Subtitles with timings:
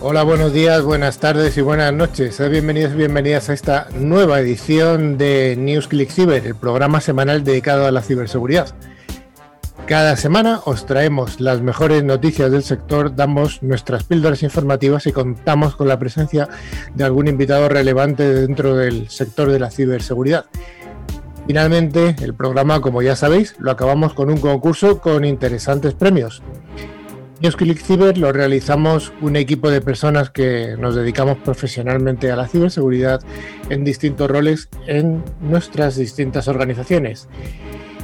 [0.00, 2.40] Hola, buenos días, buenas tardes y buenas noches.
[2.50, 7.92] Bienvenidos y bienvenidas a esta nueva edición de NewsClick Cyber, el programa semanal dedicado a
[7.92, 8.74] la ciberseguridad.
[9.86, 15.76] Cada semana os traemos las mejores noticias del sector, damos nuestras píldoras informativas y contamos
[15.76, 16.48] con la presencia
[16.94, 20.46] de algún invitado relevante dentro del sector de la ciberseguridad.
[21.46, 26.42] Finalmente, el programa, como ya sabéis, lo acabamos con un concurso con interesantes premios.
[27.40, 33.20] NewsClick Cyber lo realizamos un equipo de personas que nos dedicamos profesionalmente a la ciberseguridad
[33.68, 37.28] en distintos roles en nuestras distintas organizaciones.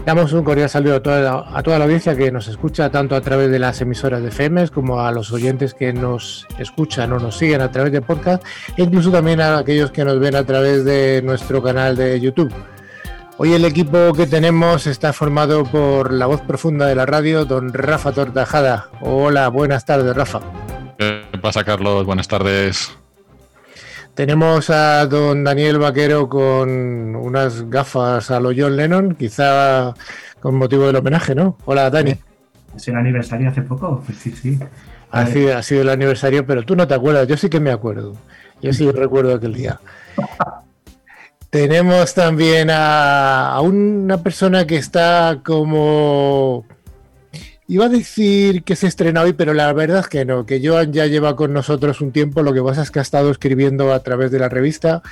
[0.05, 3.61] Damos un cordial saludo a toda, la, audiencia que nos escucha tanto a través de
[3.61, 7.71] las emisoras de FM como a los oyentes que nos escuchan o nos siguen a
[7.71, 8.43] través de podcast
[8.77, 12.53] e incluso también a aquellos que nos ven a través de nuestro canal de YouTube.
[13.41, 17.73] Hoy el equipo que tenemos está formado por la voz profunda de la radio, don
[17.73, 18.89] Rafa Tortajada.
[19.01, 20.41] Hola, buenas tardes, Rafa.
[20.99, 22.05] ¿Qué pasa, Carlos?
[22.05, 22.99] Buenas tardes.
[24.15, 29.95] Tenemos a don Daniel Vaquero con unas gafas a lo John Lennon, quizá
[30.41, 31.57] con motivo del homenaje, ¿no?
[31.65, 32.17] Hola, Dani.
[32.75, 34.03] ¿Es el aniversario hace poco?
[34.05, 34.59] Pues sí, sí.
[35.13, 37.29] Ha sido, ha sido el aniversario, pero tú no te acuerdas.
[37.29, 38.17] Yo sí que me acuerdo.
[38.61, 39.79] Yo sí recuerdo aquel día.
[41.51, 46.67] Tenemos también a, a, una persona que está como...
[47.67, 50.93] Iba a decir que se estrena hoy, pero la verdad es que no, que Joan
[50.93, 54.03] ya lleva con nosotros un tiempo, lo que pasa es que ha estado escribiendo a
[54.03, 55.03] través de la revista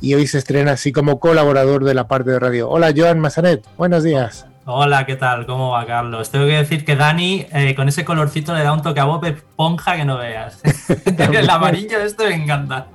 [0.00, 2.68] y hoy se estrena así como colaborador de la parte de radio.
[2.70, 4.46] Hola Joan Massanet, buenos días.
[4.66, 5.46] Hola, ¿qué tal?
[5.46, 6.30] ¿Cómo va, Carlos?
[6.30, 9.24] Tengo que decir que Dani, eh, con ese colorcito, le da un toque a Bob
[9.24, 10.60] Esponja que no veas.
[11.18, 12.86] El amarillo de esto me encanta.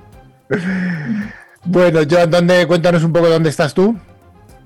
[1.64, 3.96] Bueno, Joan, ¿dónde, cuéntanos un poco dónde estás tú.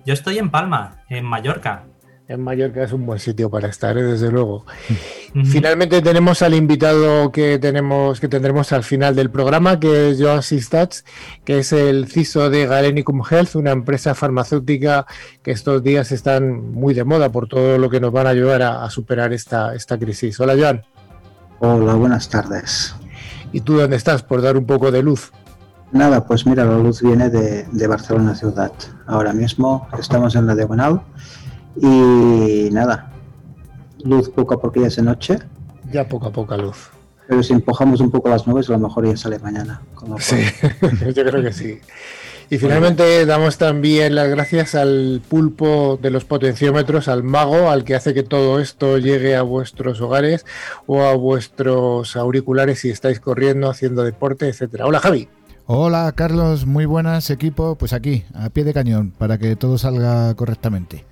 [0.04, 1.84] Yo estoy en Palma, en Mallorca.
[2.28, 4.02] En Mallorca es un buen sitio para estar, ¿eh?
[4.02, 4.64] desde luego.
[4.88, 5.46] Uh -huh.
[5.46, 10.42] Finalmente tenemos al invitado que tenemos, que tendremos al final del programa, que es Joan
[10.42, 11.04] Sistats,
[11.44, 15.06] que es el CISO de Galenicum Health, una empresa farmacéutica
[15.42, 18.62] que estos días están muy de moda por todo lo que nos van a ayudar
[18.62, 20.40] a, a superar esta, esta crisis.
[20.40, 20.82] Hola, Joan.
[21.60, 22.94] Hola, buenas tardes.
[23.52, 24.22] ¿Y tú dónde estás?
[24.24, 25.32] Por dar un poco de luz.
[25.92, 28.72] Nada, pues mira, la luz viene de, de, Barcelona ciudad.
[29.06, 31.02] Ahora mismo estamos en la diagonal
[31.80, 33.12] y nada,
[34.04, 35.38] luz poco a poco ya es de noche.
[35.92, 36.90] Ya poco a poco luz.
[37.28, 39.82] Pero si empujamos un poco las nubes, a lo mejor ya sale mañana.
[40.18, 40.36] Sí,
[41.14, 41.80] yo creo que sí.
[42.48, 47.96] Y finalmente damos también las gracias al pulpo de los potenciómetros, al mago, al que
[47.96, 50.46] hace que todo esto llegue a vuestros hogares
[50.86, 54.86] o a vuestros auriculares si estáis corriendo, haciendo deporte, etcétera.
[54.86, 55.28] Hola Javi.
[55.68, 60.32] Hola Carlos, muy buenas equipo, pues aquí, a pie de cañón, para que todo salga
[60.36, 61.04] correctamente.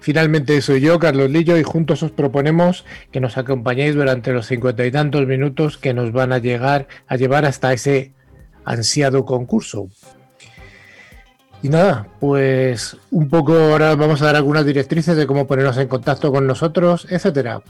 [0.00, 4.84] Finalmente soy yo, Carlos Lillo, y juntos os proponemos que nos acompañéis durante los cincuenta
[4.84, 8.12] y tantos minutos que nos van a llegar a llevar hasta ese
[8.64, 9.86] ansiado concurso.
[11.62, 15.86] Y nada, pues un poco ahora vamos a dar algunas directrices de cómo ponernos en
[15.86, 17.62] contacto con nosotros, etcétera.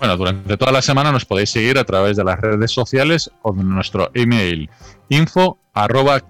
[0.00, 3.52] Bueno, durante toda la semana nos podéis seguir a través de las redes sociales o
[3.52, 4.70] de nuestro email
[5.10, 5.58] info.
[5.74, 6.22] Además,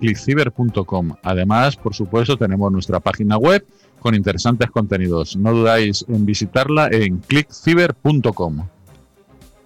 [1.76, 3.64] por supuesto, tenemos nuestra página web
[4.00, 5.36] con interesantes contenidos.
[5.36, 8.66] No dudáis en visitarla en clickciber.com.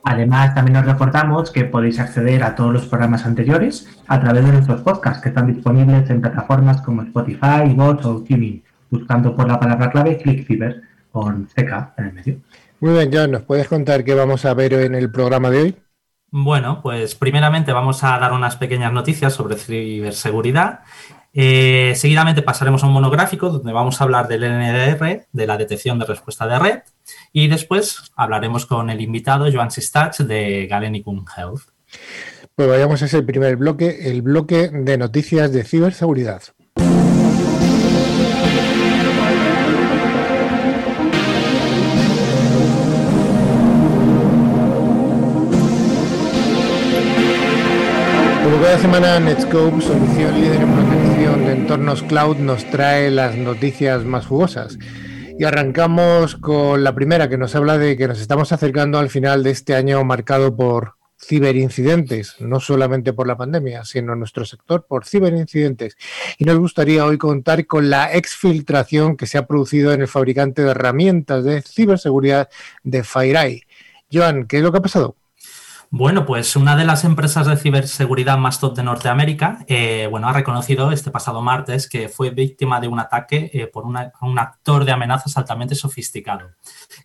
[0.04, 4.52] Además, también os recordamos que podéis acceder a todos los programas anteriores a través de
[4.52, 9.58] nuestros podcasts que están disponibles en plataformas como Spotify, Bots o TuneIn, buscando por la
[9.58, 12.38] palabra clave ClickCiber con CK en el medio.
[12.84, 15.76] Muy bien, John, ¿nos puedes contar qué vamos a ver en el programa de hoy?
[16.30, 20.80] Bueno, pues primeramente vamos a dar unas pequeñas noticias sobre ciberseguridad.
[21.32, 25.98] Eh, seguidamente pasaremos a un monográfico donde vamos a hablar del NDR, de la detección
[25.98, 26.78] de respuesta de red,
[27.32, 31.62] y después hablaremos con el invitado Joan Sistach de Galenicum Health.
[32.54, 36.42] Pues vayamos a ese primer bloque, el bloque de noticias de ciberseguridad.
[48.74, 54.26] Cada semana, Netscope, solución líder en protección de entornos cloud, nos trae las noticias más
[54.26, 54.78] jugosas.
[55.38, 59.44] Y arrancamos con la primera, que nos habla de que nos estamos acercando al final
[59.44, 60.94] de este año marcado por
[61.24, 65.96] ciberincidentes, no solamente por la pandemia, sino en nuestro sector por ciberincidentes.
[66.38, 70.64] Y nos gustaría hoy contar con la exfiltración que se ha producido en el fabricante
[70.64, 72.48] de herramientas de ciberseguridad
[72.82, 73.62] de FireEye.
[74.12, 75.14] Joan, ¿qué es lo que ha pasado?
[75.96, 80.32] Bueno, pues una de las empresas de ciberseguridad más top de Norteamérica, eh, bueno, ha
[80.32, 84.90] reconocido este pasado martes que fue víctima de un ataque eh, por un actor de
[84.90, 86.50] amenazas altamente sofisticado,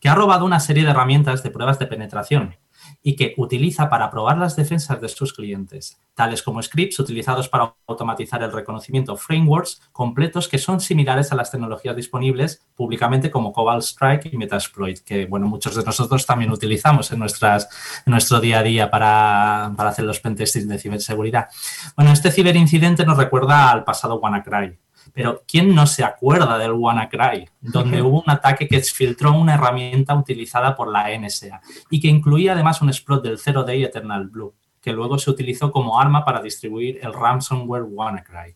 [0.01, 2.56] que ha robado una serie de herramientas de pruebas de penetración
[3.01, 7.75] y que utiliza para probar las defensas de sus clientes, tales como scripts utilizados para
[7.88, 13.84] automatizar el reconocimiento frameworks completos que son similares a las tecnologías disponibles públicamente como Cobalt
[13.84, 18.92] Strike y Metasploit, que bueno, muchos de nosotros también utilizamos en, nuestro día a día
[18.92, 21.48] para, para hacer los pentestings de ciberseguridad.
[21.96, 24.78] Bueno, este ciberincidente nos recuerda al pasado WannaCry,
[25.14, 30.16] pero ¿quién no se acuerda del WannaCry, donde hubo un ataque que exfiltró una herramienta
[30.16, 34.54] utilizada por la NSA y que incluía además un exploit del Zero Day Eternal Blue,
[34.82, 38.56] que luego se utilizó como arma para distribuir el ransomware WannaCry?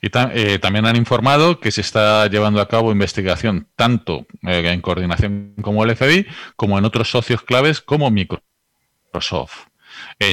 [0.00, 4.80] Y eh, también han informado que se está llevando a cabo investigación tanto eh, en
[4.80, 9.67] coordinación como el FBI como en otros socios claves como Microsoft.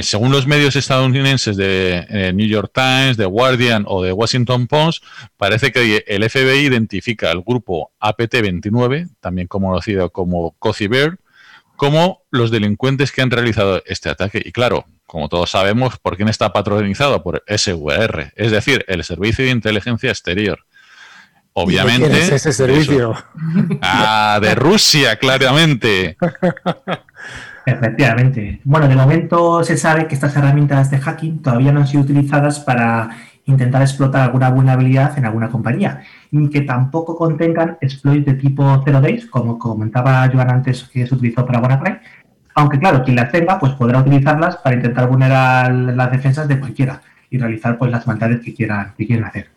[0.02, 5.04] Según los medios estadounidenses de eh, New York Times, The Guardian o de Washington Post,
[5.36, 11.18] parece que el FBI identifica al grupo APT-29, también conocido como Cozy Bear,
[11.76, 14.42] como los delincuentes que han realizado este ataque.
[14.44, 17.22] Y claro, como todos sabemos, ¿por quién está patronizado?
[17.22, 20.66] Por SVR, es decir, el Servicio de Inteligencia Exterior.
[21.58, 22.10] Obviamente.
[22.10, 23.14] ¿Quién es ese servicio?
[23.80, 26.18] Ah, de Rusia, claramente.
[27.66, 28.60] Efectivamente.
[28.62, 32.60] Bueno, de momento se sabe que estas herramientas de hacking todavía no han sido utilizadas
[32.60, 33.08] para
[33.46, 39.00] intentar explotar alguna vulnerabilidad en alguna compañía, ni que tampoco contengan exploits de tipo zero
[39.00, 41.96] days, como comentaba Joan antes que se utilizó para WannaCry,
[42.54, 47.00] aunque claro, quien las tenga pues podrá utilizarlas para intentar vulnerar las defensas de cualquiera
[47.30, 49.55] y realizar pues las maldades que quieran, que quieran hacer.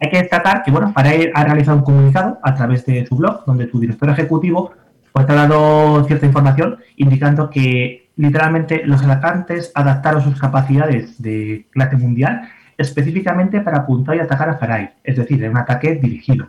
[0.00, 3.44] Hay que destacar que bueno, para ha realizado un comunicado a través de su blog,
[3.46, 4.72] donde su director ejecutivo
[5.12, 11.96] pues ha dado cierta información indicando que literalmente los atacantes adaptaron sus capacidades de clase
[11.96, 16.48] mundial específicamente para apuntar y atacar a Farai, es decir, en un ataque dirigido.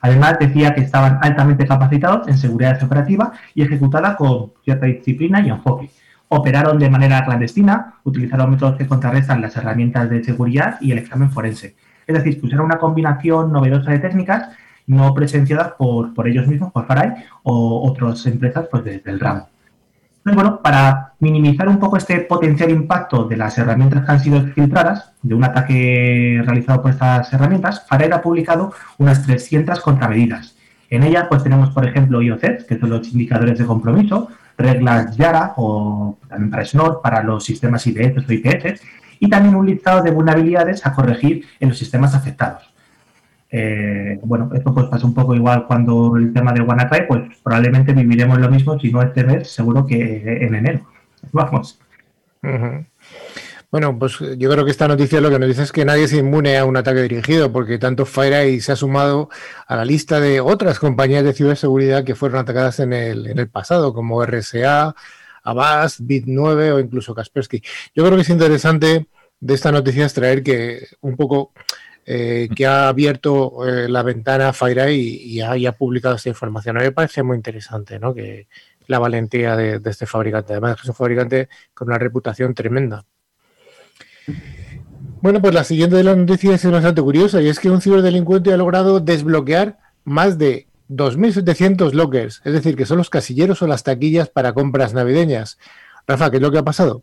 [0.00, 5.50] Además, decía que estaban altamente capacitados en seguridad operativa y ejecutada con cierta disciplina y
[5.50, 5.90] enfoque.
[6.28, 11.30] Operaron de manera clandestina, utilizaron métodos que contrarrestan las herramientas de seguridad y el examen
[11.30, 11.76] forense.
[12.06, 14.48] Es decir, que una combinación novedosa de técnicas
[14.86, 19.48] no presenciadas por, por ellos mismos, por Farai o otras empresas pues, del ramo.
[20.18, 24.42] Entonces, bueno, para minimizar un poco este potencial impacto de las herramientas que han sido
[24.42, 30.56] filtradas, de un ataque realizado por estas herramientas, Farai ha publicado unas 300 contramedidas.
[30.90, 35.54] En ellas, pues tenemos, por ejemplo, IOCs, que son los indicadores de compromiso, reglas YARA
[35.56, 38.80] o también para SNOR, para los sistemas IDS o IPS,
[39.20, 42.72] y también un listado de vulnerabilidades a corregir en los sistemas afectados.
[43.50, 47.92] Eh, bueno, esto pues pasa un poco igual cuando el tema de WannaCry, pues probablemente
[47.92, 50.80] viviremos lo mismo, si no este mes, seguro que en enero.
[51.32, 51.78] Vamos.
[53.70, 56.18] Bueno, pues yo creo que esta noticia lo que nos dice es que nadie se
[56.18, 59.28] inmune a un ataque dirigido, porque tanto FireEye se ha sumado
[59.66, 63.48] a la lista de otras compañías de ciberseguridad que fueron atacadas en el, en el
[63.48, 64.94] pasado, como RSA,
[65.46, 67.62] Avast, Bit9 o incluso Kaspersky.
[67.94, 69.06] Yo creo que es interesante
[69.38, 71.52] de esta noticia extraer que un poco
[72.04, 76.76] eh, que ha abierto eh, la ventana FireEye y, y, ha, publicado esta información.
[76.76, 78.14] A mí me parece muy interesante ¿no?
[78.14, 78.46] que
[78.86, 80.52] la valentía de, este fabricante.
[80.52, 83.04] Además, es un fabricante con una reputación tremenda.
[85.20, 88.52] Bueno, pues la siguiente de las noticias es bastante curiosa y es que un ciberdelincuente
[88.52, 93.82] ha logrado desbloquear más de 2.700 lockers, es decir, que son los casilleros o las
[93.82, 95.58] taquillas para compras navideñas.
[96.06, 97.02] Rafa, ¿qué es lo que ha pasado?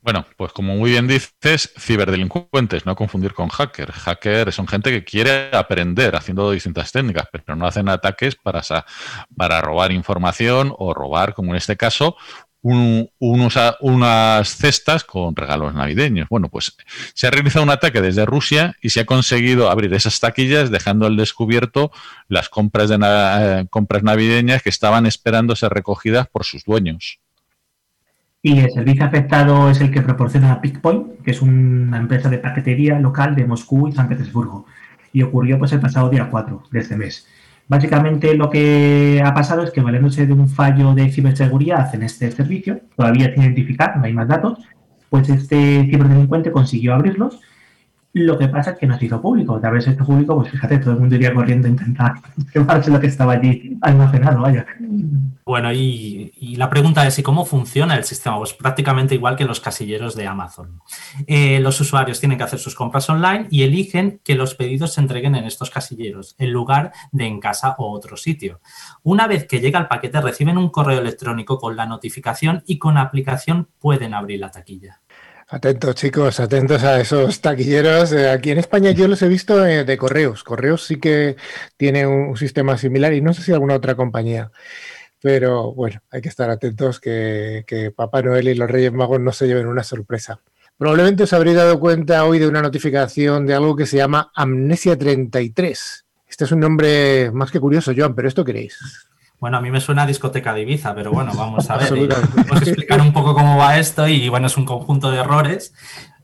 [0.00, 3.90] Bueno, pues como muy bien dices, ciberdelincuentes, no confundir con hacker.
[3.90, 8.62] Hacker son gente que quiere aprender haciendo distintas técnicas, pero no hacen ataques para,
[9.36, 12.16] para robar información o robar, como en este caso,
[12.62, 16.28] unas cestas con regalos navideños.
[16.28, 16.76] Bueno, pues
[17.14, 21.06] se ha realizado un ataque desde Rusia y se ha conseguido abrir esas taquillas dejando
[21.06, 21.90] al descubierto
[22.28, 27.20] las compras, de eh, compras navideñas que estaban esperando ser recogidas por sus dueños.
[28.40, 32.98] Y el servicio afectado es el que proporciona Pickpoint, que es una empresa de paquetería
[32.98, 34.66] local de Moscú y San Petersburgo.
[35.12, 37.26] Y ocurrió pues el pasado día 4 de este mes.
[37.68, 42.30] Básicamente lo que ha pasado es que valiéndose de un fallo de ciberseguridad en este
[42.30, 44.58] servicio, todavía sin identificar, no hay más datos,
[45.10, 47.40] pues este ciberdelincuente consiguió abrirlos
[48.14, 49.60] Lo que pasa es que no se hizo público.
[49.60, 52.14] De haberse hecho público, pues fíjate, todo el mundo iría corriendo a intentar
[52.54, 54.66] llevarse lo que estaba allí almacenado, vaya.
[55.44, 58.38] Bueno, y, la pregunta es, ¿y cómo funciona el sistema?
[58.38, 60.80] Pues prácticamente igual que los casilleros de Amazon.
[61.26, 65.00] Eh, los usuarios tienen que hacer sus compras online y eligen que los pedidos se
[65.00, 68.60] entreguen en estos casilleros, en lugar de en casa o otro sitio.
[69.02, 72.98] Una vez que llega el paquete, reciben un correo electrónico con la notificación y con
[72.98, 75.00] aplicación pueden abrir la taquilla.
[75.50, 78.12] Atentos, chicos, atentos a esos taquilleros.
[78.12, 80.44] Eh, aquí en España yo los he visto eh, de correos.
[80.44, 81.36] Correos sí que
[81.78, 84.52] tiene un, sistema similar y no sé si alguna otra compañía.
[85.22, 89.32] Pero bueno, hay que estar atentos que, que Papá Noel y los Reyes Magos no
[89.32, 90.38] se lleven una sorpresa.
[90.76, 94.98] Probablemente os habréis dado cuenta hoy de una notificación de algo que se llama Amnesia
[94.98, 96.04] 33.
[96.28, 99.07] Este es un nombre más que curioso, Joan, pero ¿esto queréis?
[99.40, 101.92] Bueno, a mí me suena a discoteca de Ibiza, pero bueno, vamos a ver.
[101.92, 105.72] Vamos a explicar un poco cómo va esto y bueno, es un conjunto de errores,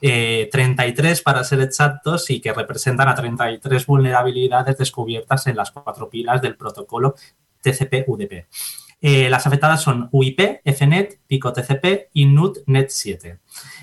[0.01, 6.11] 33 eh, para ser exactos y que representan a 33 vulnerabilidades descubiertas en las cuatro
[6.11, 7.15] pilas del protocolo
[7.63, 8.47] TCP-UDP.
[9.07, 13.39] Eh, las afectadas son UIP, FNET, Pico TCP y NUT NET 7.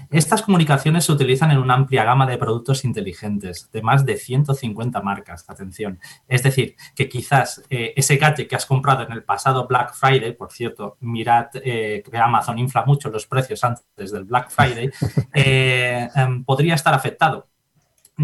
[0.09, 4.99] Estas comunicaciones se utilizan en una amplia gama de productos inteligentes, de más de 150
[5.01, 5.99] marcas, atención.
[6.27, 10.33] Es decir, que quizás eh, ese gadget que has comprado en el pasado Black Friday,
[10.33, 14.89] por cierto, mirad eh, que Amazon infla mucho los precios antes del Black Friday,
[15.35, 17.47] em, podría estar afectado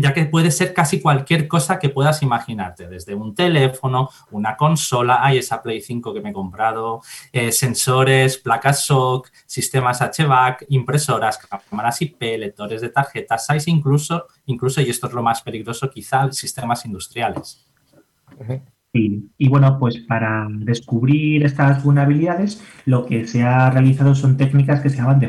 [0.01, 5.19] ya que puede ser casi cualquier cosa que puedas imaginarte, desde un teléfono, una consola,
[5.21, 7.01] hay esa Play 5 que me he comprado,
[7.31, 14.81] eh, sensores, placas SOC, sistemas HVAC, impresoras, cámaras IP, lectores de tarjetas, SAIS incluso, incluso,
[14.81, 17.65] y esto es lo más peligroso quizá, sistemas industriales.
[18.93, 24.89] Y bueno, pues para descubrir estas vulnerabilidades, lo que se ha realizado son técnicas que
[24.89, 25.19] se llaman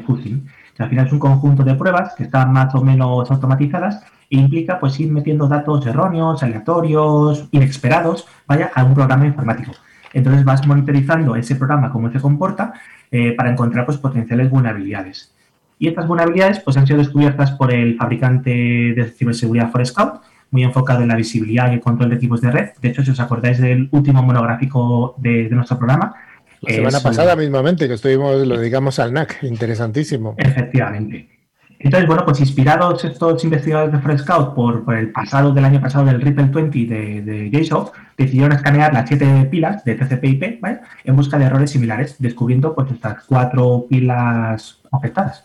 [0.82, 4.99] al final es un conjunto de pruebas que están más o menos automatizadas implica pues
[5.00, 9.73] ir metiendo datos erróneos, aleatorios, inesperados, vaya, a un programa informático.
[10.12, 12.73] Entonces vas monitorizando ese programa, cómo se comporta,
[13.11, 15.35] eh, para encontrar pues, potenciales vulnerabilidades.
[15.78, 20.20] Y estas vulnerabilidades pues, han sido descubiertas por el fabricante de ciberseguridad Forescout,
[20.50, 22.68] muy enfocado en la visibilidad y el control de equipos de red.
[22.80, 26.14] De hecho, si os acordáis del último monográfico de, nuestro programa,
[26.62, 30.34] la semana pasada mismamente, que estuvimos, lo dedicamos al NAC, interesantísimo.
[30.38, 31.38] Efectivamente.
[31.80, 36.04] Entonces, bueno, pues inspirados estos investigadores de Forescout por, por el pasado del año pasado
[36.06, 40.80] del Ripple 20 de, de decidieron escanear las siete pilas de TCP/IP ¿vale?
[41.04, 45.44] en busca de errores similares, descubriendo pues estas cuatro pilas afectadas.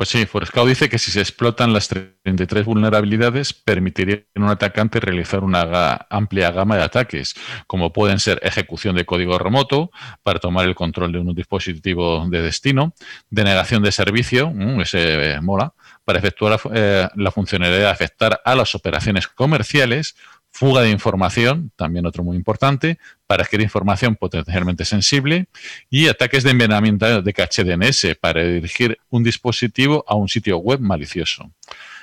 [0.00, 4.98] Pues sí, Forescout dice que si se explotan las 33 vulnerabilidades, permitiría a un atacante
[4.98, 7.34] realizar una amplia gama de ataques,
[7.66, 9.90] como pueden ser ejecución de código remoto
[10.22, 12.94] para tomar el control de un dispositivo de destino,
[13.28, 15.74] denegación de servicio, mm, ese eh, mola,
[16.06, 20.16] para efectuar eh, la funcionalidad de afectar a las operaciones comerciales
[20.60, 25.46] fuga de información, también otro muy importante, para adquirir información potencialmente sensible,
[25.88, 30.80] y ataques de envenenamiento de caché DNS para dirigir un dispositivo a un sitio web
[30.80, 31.50] malicioso.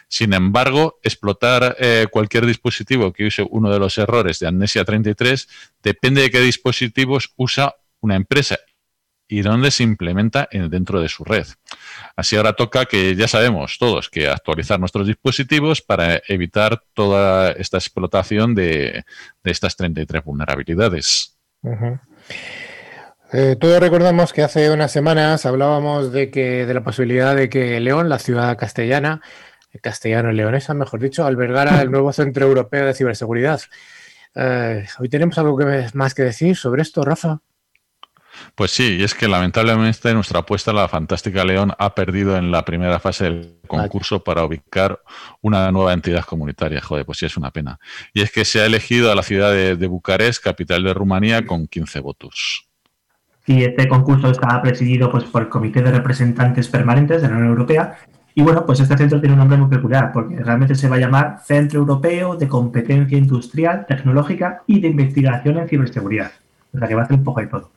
[0.07, 5.47] Sin embargo, explotar eh, cualquier dispositivo que use uno de los errores de Amnesia 33
[5.83, 8.57] depende de qué dispositivos usa una empresa
[9.27, 11.45] y dónde se implementa dentro de su red.
[12.15, 17.77] Así ahora toca que ya sabemos todos que actualizar nuestros dispositivos para evitar toda esta
[17.77, 19.03] explotación de,
[19.43, 21.37] estas 33 vulnerabilidades.
[23.33, 27.79] Eh, todos recordamos que hace unas semanas hablábamos de que de la posibilidad de que
[27.81, 29.21] León, la ciudad castellana,
[29.81, 33.61] castellano-leonesa, mejor dicho, albergara el nuevo Centro Europeo de Ciberseguridad.
[34.35, 37.41] Eh, hoy tenemos algo que, más que decir sobre esto, Rafa.
[38.55, 42.65] Pues sí, y es que lamentablemente nuestra apuesta, la Fantástica León, ha perdido en la
[42.65, 44.99] primera fase del concurso para ubicar
[45.41, 46.81] una nueva entidad comunitaria.
[46.81, 47.79] Joder, pues sí es una pena.
[48.13, 51.67] Y es que se ha elegido a la ciudad de, Bucarest, capital de Rumanía, con
[51.67, 52.67] 15 votos.
[53.45, 57.49] Y este concurso está presidido pues, por el Comité de Representantes Permanentes de la Unión
[57.49, 57.97] Europea.
[58.35, 60.99] Y bueno, pues este centro tiene un nombre muy peculiar, porque realmente se va a
[60.99, 66.31] llamar Centro Europeo de Competencia Industrial, Tecnológica y de Investigación en Ciberseguridad.
[66.73, 67.71] O sea que va a hacer un poco de todo.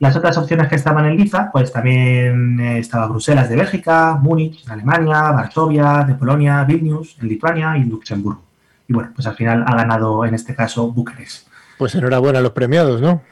[0.00, 4.64] Las otras opciones que estaban en Liza, pues también eh, estaba Bruselas de Bélgica, Múnich
[4.64, 8.42] en Alemania, Varsovia de Polonia, Vilnius en Lituania y Luxemburgo.
[8.86, 11.48] Y bueno, pues al final ha ganado en este caso Bucarest.
[11.78, 13.22] Pues enhorabuena a los premiados, ¿no?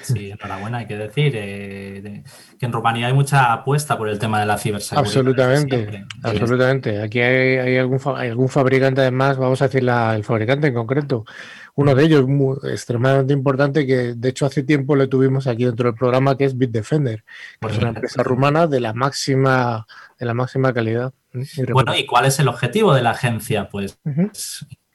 [0.00, 2.24] Sí, enhorabuena, hay que decir eh,
[2.58, 5.06] que en Rumanía hay mucha apuesta por el tema de la ciberseguridad.
[5.06, 7.00] Absolutamente, absolutamente.
[7.00, 11.24] Aquí hay, algún, algún fabricante además, vamos a decir el fabricante en concreto,
[11.76, 15.88] uno de ellos muy, extremadamente importante que de hecho hace tiempo le tuvimos aquí dentro
[15.88, 17.24] del programa que es Bitdefender,
[17.60, 19.86] que es una empresa rumana de la máxima
[20.18, 21.12] de la máxima calidad.
[21.72, 23.68] Bueno, ¿y cuál es el objetivo de la agencia?
[23.68, 23.98] Pues,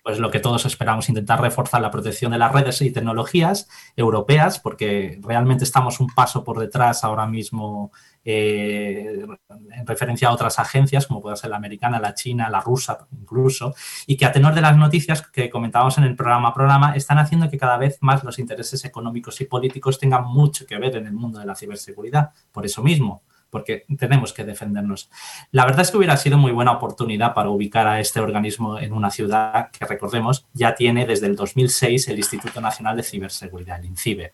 [0.03, 3.67] pues lo que todos esperamos, intentar reforzar la protección de las redes y tecnologías
[3.97, 7.91] europeas, porque realmente estamos un paso por detrás ahora mismo
[8.31, 9.25] eh,
[9.71, 13.73] en referencia a otras agencias, como puede ser la americana, la china, la rusa incluso,
[14.05, 17.49] y que a tenor de las noticias que comentábamos en el programa programa, están haciendo
[17.49, 21.13] que cada vez más los intereses económicos y políticos tengan mucho que ver en el
[21.13, 22.31] mundo de la ciberseguridad.
[22.51, 25.09] Por eso mismo, porque tenemos que defendernos.
[25.51, 28.93] La verdad es que hubiera sido muy buena oportunidad para ubicar a este organismo en
[28.93, 33.85] una ciudad que, recordemos, ya tiene desde el 2006 el Instituto Nacional de Ciberseguridad, el
[33.85, 34.33] INCIBE.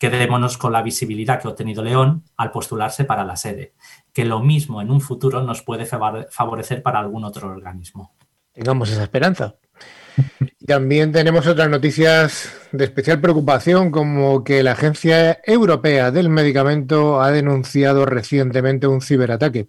[0.00, 3.74] Quedémonos con la visibilidad que ha obtenido León al postularse para la sede,
[4.14, 8.14] que lo mismo en un futuro nos puede favorecer para algún otro organismo.
[8.54, 9.56] Tengamos esa esperanza.
[10.66, 17.30] También tenemos otras noticias de especial preocupación, como que la Agencia Europea del Medicamento ha
[17.30, 19.68] denunciado recientemente un ciberataque.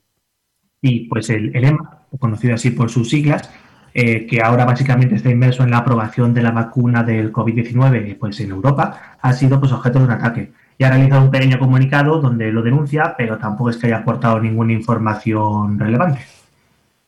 [0.82, 3.50] Y pues el, EMA, conocido así por sus siglas,
[3.94, 8.40] eh, que ahora básicamente está inmerso en la aprobación de la vacuna del COVID-19 pues
[8.40, 10.52] en Europa, ha sido pues objeto de un ataque.
[10.78, 14.40] Y ha realizado un pequeño comunicado donde lo denuncia, pero tampoco es que haya aportado
[14.40, 16.26] ninguna información relevante.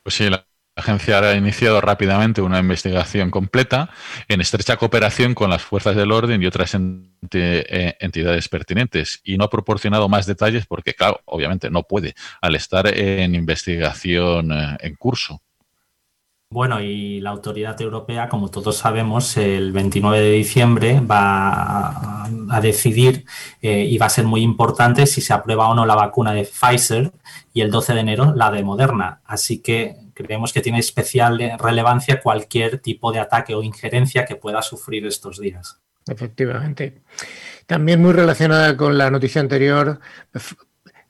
[0.03, 3.89] Pues sí, la agencia ha iniciado rápidamente una investigación completa
[4.27, 9.45] en estrecha cooperación con las fuerzas del orden y otras eh, entidades pertinentes y no
[9.45, 14.95] ha proporcionado más detalles porque, claro, obviamente no puede al estar en investigación eh, en
[14.95, 15.41] curso.
[16.53, 23.25] Bueno, y la autoridad europea, como todos sabemos, el 29 de diciembre va a, decidir
[23.59, 26.43] eh, y va a ser muy importante si se aprueba o no la vacuna de
[26.43, 27.11] Pfizer
[27.55, 29.21] y el 12 de enero la de Moderna.
[29.25, 34.61] Así que creemos que tiene especial relevancia cualquier tipo de ataque o injerencia que pueda
[34.61, 35.79] sufrir estos días.
[36.05, 37.01] Efectivamente.
[37.65, 39.99] También muy relacionada con la noticia anterior,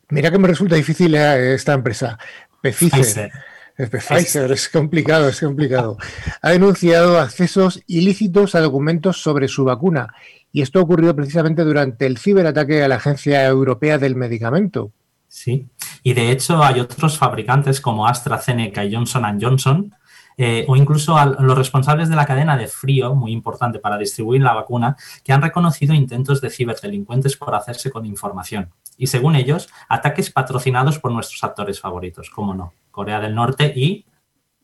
[0.08, 2.18] mira que me resulta difícil eh, esta empresa,
[2.62, 2.90] Pfizer.
[2.90, 3.32] Pfizer,
[3.78, 5.98] es complicado, es complicado.
[6.42, 10.14] Ha denunciado accesos ilícitos a documentos sobre su vacuna
[10.52, 14.92] y esto ha ocurrido precisamente durante el ciberataque a la Agencia Europea del Medicamento.
[15.28, 15.68] Sí,
[16.04, 19.96] y de hecho hay otros fabricantes como AstraZeneca y Johnson Johnson,
[20.38, 24.42] eh, o incluso a los responsables de la cadena de frío, muy importante para distribuir
[24.42, 28.70] la vacuna, que han reconocido intentos de ciberdelincuentes por hacerse con información.
[28.98, 34.06] Y según ellos, ataques patrocinados por nuestros actores favoritos, como no, Corea del Norte y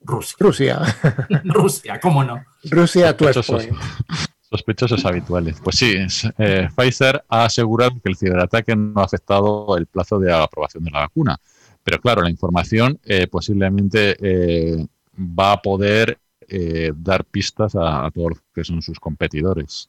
[0.02, 0.38] Rusia.
[0.40, 0.82] Rusia.
[1.44, 2.44] Rusia, cómo no.
[2.64, 3.26] Rusia, tu
[4.50, 5.60] sospechosos habituales.
[5.64, 5.96] Pues sí,
[6.38, 10.92] eh, Pfizer ha asegurado que el ciberataque no ha afectado el plazo de aprobación de
[10.92, 11.38] la vacuna.
[11.84, 14.88] Pero claro, la información eh, posiblemente eh,
[15.18, 16.20] va a poder
[16.96, 19.88] dar pistas a, todos los que son sus competidores.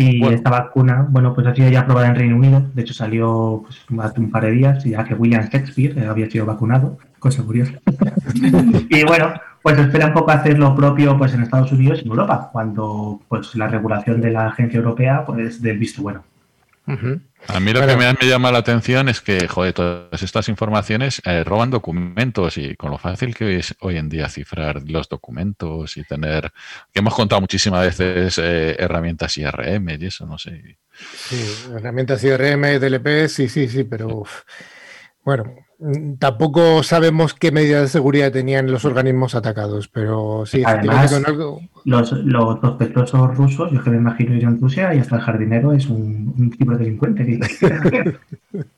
[0.00, 2.62] Y esta vacuna, bueno, pues ha sido ya aprobada en Reino Unido.
[2.72, 6.46] De hecho, salió pues, hace un par de días, ya que William Shakespeare había sido
[6.46, 7.72] vacunado, cosa curiosa.
[8.90, 12.10] y bueno, pues espera un poco hacer lo propio pues en Estados Unidos y en
[12.10, 16.22] Europa, cuando pues la regulación de la agencia europea pues del visto bueno.
[17.46, 21.44] A mí lo que me, llama la atención es que, joder, todas estas informaciones eh,
[21.44, 26.04] roban documentos y con lo fácil que es hoy en día cifrar los documentos y
[26.04, 26.50] tener,
[26.92, 30.78] que hemos contado muchísimas veces eh, herramientas IRM y eso, no sé.
[30.92, 34.24] Sí, herramientas IRM, DLP, sí, sí, sí, pero
[35.24, 35.54] bueno,
[36.18, 41.60] tampoco sabemos qué medidas de seguridad tenían los organismos atacados, pero sí, Además, algo...
[41.84, 45.72] los, los sospechosos rusos, yo que me imagino ir en Rusia y hasta el jardinero
[45.72, 47.24] es un, un tipo de delincuente.
[47.24, 48.18] De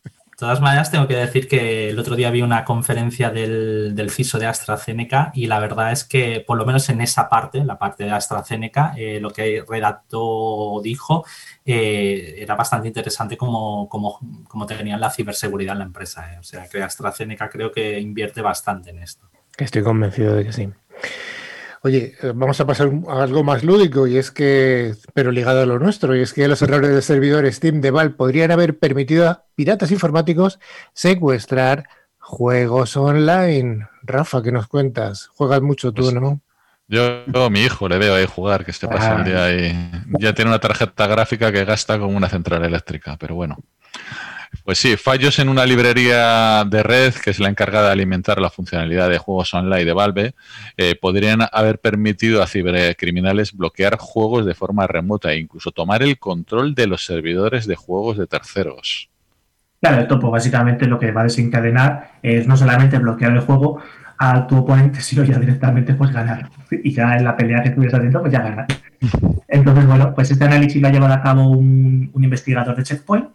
[0.41, 4.39] todas maneras, tengo que decir que el otro día vi una conferencia del, del CISO
[4.39, 8.05] de AstraZeneca y la verdad es que, por lo menos en esa parte, la parte
[8.05, 11.27] de AstraZeneca, eh, lo que redactó dijo
[11.67, 16.33] eh, era bastante interesante como, como, como, tenían la ciberseguridad en la empresa.
[16.33, 16.39] Eh.
[16.39, 19.29] O sea, que AstraZeneca creo que invierte bastante en esto.
[19.59, 20.71] Estoy convencido de que sí.
[21.83, 25.67] Oye, eh, vamos a pasar a algo más lúdico y es que, pero ligado a
[25.67, 29.29] lo nuestro, y es que los errores del servidor Steam de Valve podrían haber permitido
[29.29, 30.59] a piratas informáticos
[30.93, 31.89] secuestrar
[32.19, 33.89] juegos online.
[34.03, 35.29] Rafa, ¿qué nos cuentas?
[35.35, 36.41] Juegas mucho tú, pues ¿no?
[36.87, 40.03] Yo, a mi hijo le veo ahí jugar, que se pasa el día ahí.
[40.19, 43.59] Ya tiene una tarjeta gráfica que gasta como una central eléctrica, pero bueno.
[44.65, 48.51] Pues sí, fallos en una librería de red, que es la encargada de alimentar la
[48.51, 50.35] funcionalidad de juegos online de Valve,
[50.77, 56.19] eh, podrían haber permitido a cibercriminales bloquear juegos de forma remota e incluso tomar el
[56.19, 59.09] control de los servidores de juegos de terceros.
[59.81, 63.81] Claro, esto pues, básicamente lo que va a desencadenar es no solamente bloquear el juego
[64.19, 66.51] a tu oponente, sino ya directamente pues ganar.
[66.71, 68.67] Y ya en la pelea que estuvieras haciendo, pues ya ganar.
[69.49, 73.31] Entonces, bueno, pues este análisis lo ha llevado a cabo un investigador de Checkpoint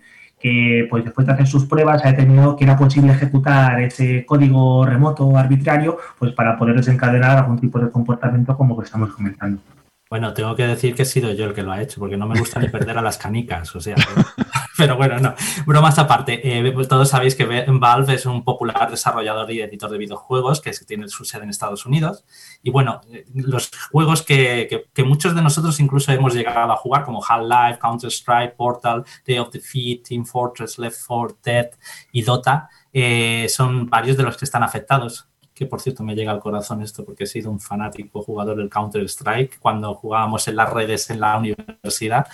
[0.46, 4.86] que pues después de hacer sus pruebas ha determinado que era posible ejecutar ese código
[4.86, 9.60] remoto arbitrario pues para poder desencadenar algún tipo de comportamiento como que estamos comentando.
[10.08, 12.28] Bueno, tengo que decir que he sido yo el que lo ha hecho, porque no
[12.28, 13.96] me gusta ni perder a las canicas, o sea.
[14.78, 15.36] Pero bueno, no.
[15.66, 20.62] Bromas aparte, eh, todos sabéis que Valve es un popular desarrollador y editor de videojuegos
[20.62, 22.26] que tiene su sede en Estados Unidos.
[22.62, 27.24] Y bueno, eh, los juegos que, muchos de nosotros incluso hemos llegado a jugar, como
[27.24, 31.70] Half-Life, Counter-Strike, Portal, Day of Defeat, Team Fortress, Left 4 Dead
[32.12, 36.34] y Dota, eh, son varios de los que están afectados que por cierto me llega
[36.34, 40.70] al corazón esto porque he sido un fanático jugador del Counter-Strike cuando jugábamos en las
[40.70, 42.28] redes en la universidad.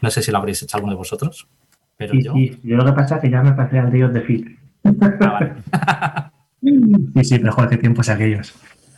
[0.00, 1.46] No sé si lo habréis hecho alguno de vosotros,
[2.06, 2.32] pero yo...
[2.34, 4.58] Sí, yo lo que pasa es que ya me pasé al Day de Fit.
[5.22, 6.30] Ah,
[6.62, 8.54] sí, sí, pero joder, qué tiempos aquellos.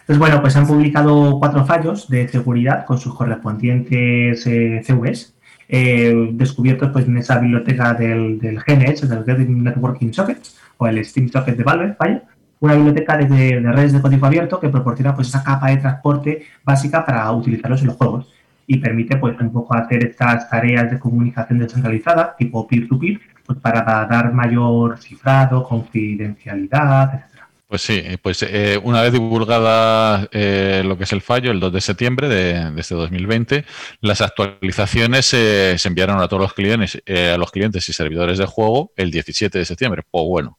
[0.07, 5.35] Pues bueno, pues han publicado cuatro fallos de seguridad con sus correspondientes eh, CVs,
[5.69, 11.03] eh, descubiertos pues, en esa biblioteca del, del GNS, del Get Networking Sockets, o el
[11.05, 12.23] Steam Socket de Valve, vaya,
[12.61, 17.05] una biblioteca de, redes de código abierto que proporciona pues, esa capa de transporte básica
[17.05, 18.33] para utilizarlos en los juegos
[18.67, 23.83] y permite pues, un poco hacer estas tareas de comunicación descentralizada, tipo peer-to-peer, pues, para
[24.07, 27.35] dar mayor cifrado, confidencialidad, etc.
[27.67, 31.73] Pues sí, pues eh, una vez divulgada eh, lo que es el fallo, el 2
[31.73, 33.65] de septiembre de, este 2020,
[34.01, 38.47] las actualizaciones se enviaron a todos los clientes, eh, a los clientes y servidores de
[38.47, 40.03] juego el 17 de septiembre.
[40.09, 40.59] Pues bueno,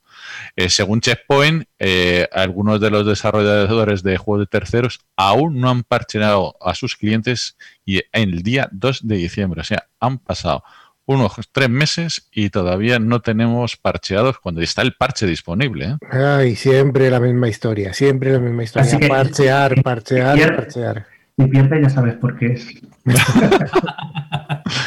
[0.56, 5.84] eh, según Checkpoint, eh, algunos de los desarrolladores de juegos de terceros aún no han
[5.84, 9.62] parcheado a sus clientes y en el día 2 de diciembre.
[9.62, 10.63] O sea, han pasado
[11.06, 15.86] unos tres meses y todavía no tenemos parcheados cuando está el parche disponible.
[15.86, 15.98] ¿eh?
[16.10, 18.98] Ay, siempre la misma historia, siempre la misma historia.
[19.08, 21.06] parchear, parchear, parchear.
[21.38, 22.65] Y pierde ya sabes por qué es.
[23.04, 23.13] me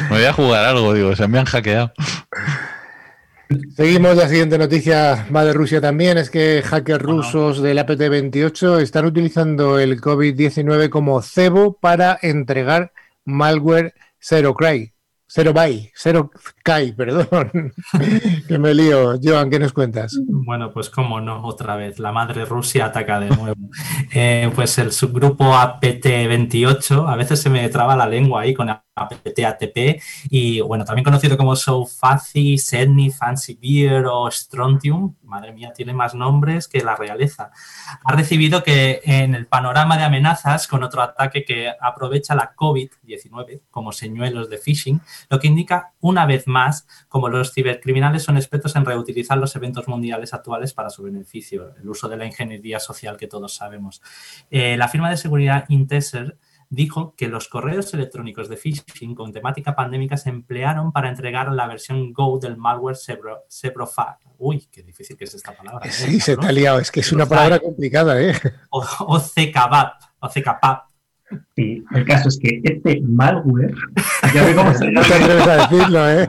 [0.09, 1.93] voy a jugar algo, digo, se me han hackeado.
[3.75, 9.07] Seguimos, la siguiente noticia va de Rusia también, es que hackers rusos del APT-28 están
[9.07, 12.93] utilizando el COVID-19 como cebo para entregar
[13.25, 14.93] malware Zero Cry.
[15.31, 16.31] Cero Bay, Cero
[16.63, 17.73] Kai, perdón.
[18.49, 19.19] que me lío.
[19.23, 20.19] Joan, ¿qué nos cuentas?
[20.27, 21.99] Bueno, pues cómo no, otra vez.
[21.99, 23.69] La madre Rusia ataca de nuevo.
[24.15, 30.01] Eh, pues el subgrupo APT28, a veces se me traba la lengua ahí con APT-ATP
[30.31, 36.15] y bueno, también conocido como SoFaci, Sedni, Fancy Beer o Strontium, madre mía, tiene más
[36.15, 37.51] nombres que la realeza.
[38.05, 43.61] Ha recibido que en el panorama de amenazas con otro ataque que aprovecha la COVID-19
[43.71, 48.77] como señuelos de phishing, lo que indica una vez más como los cibercriminales son expertos
[48.77, 53.17] en reutilizar los eventos mundiales actuales para su beneficio, el uso de la ingeniería social
[53.17, 54.03] que todos sabemos.
[54.51, 56.39] Eh, la firma de seguridad Inteser
[56.71, 61.67] dijo que los correos electrónicos de phishing con temática pandémica se emplearon para entregar la
[61.67, 62.97] versión Go del malware
[63.49, 64.19] Cebrofag.
[64.39, 65.87] Uy, qué difícil que es esta palabra.
[65.87, 65.91] ¿eh?
[65.91, 68.35] Sí, se te ha liado, es que es una palabra complicada, ¿eh?
[68.71, 69.19] O, o
[70.21, 70.29] o
[71.55, 73.75] Sí, el caso es que este malware,
[74.35, 76.29] ya ve cómo se decirlo, ¿eh?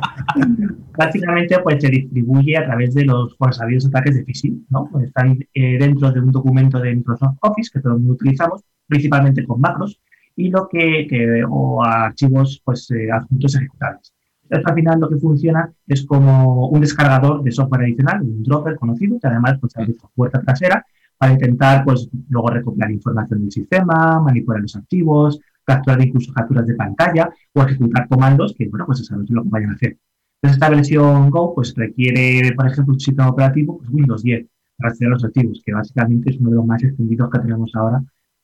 [0.98, 4.90] Básicamente, pues se distribuye a través de los sabidos ataques de phishing, ¿no?
[5.02, 10.02] Están eh, dentro de un documento de Microsoft Office que todos utilizamos, principalmente con macros,
[10.36, 14.14] y lo que, o archivos pues eh, adjuntos ejecutables.
[14.44, 18.76] Entonces, al final lo que funciona es como un descargador de software adicional, un dropper
[18.76, 20.86] conocido, que además pues, abre puerta trasera
[21.20, 26.76] para intentar pues luego recopilar información del sistema, manipular los archivos, capturar incluso capturas de
[26.76, 29.98] pantalla o ejecutar comandos que, bueno, pues sabes lo que vayan a hacer.
[30.42, 34.90] Entonces, esta versión Go pues requiere, por ejemplo, un sistema operativo, pues Windows 10, para
[34.90, 38.02] acceder a los archivos, que básicamente es uno de los más extendidos que tenemos ahora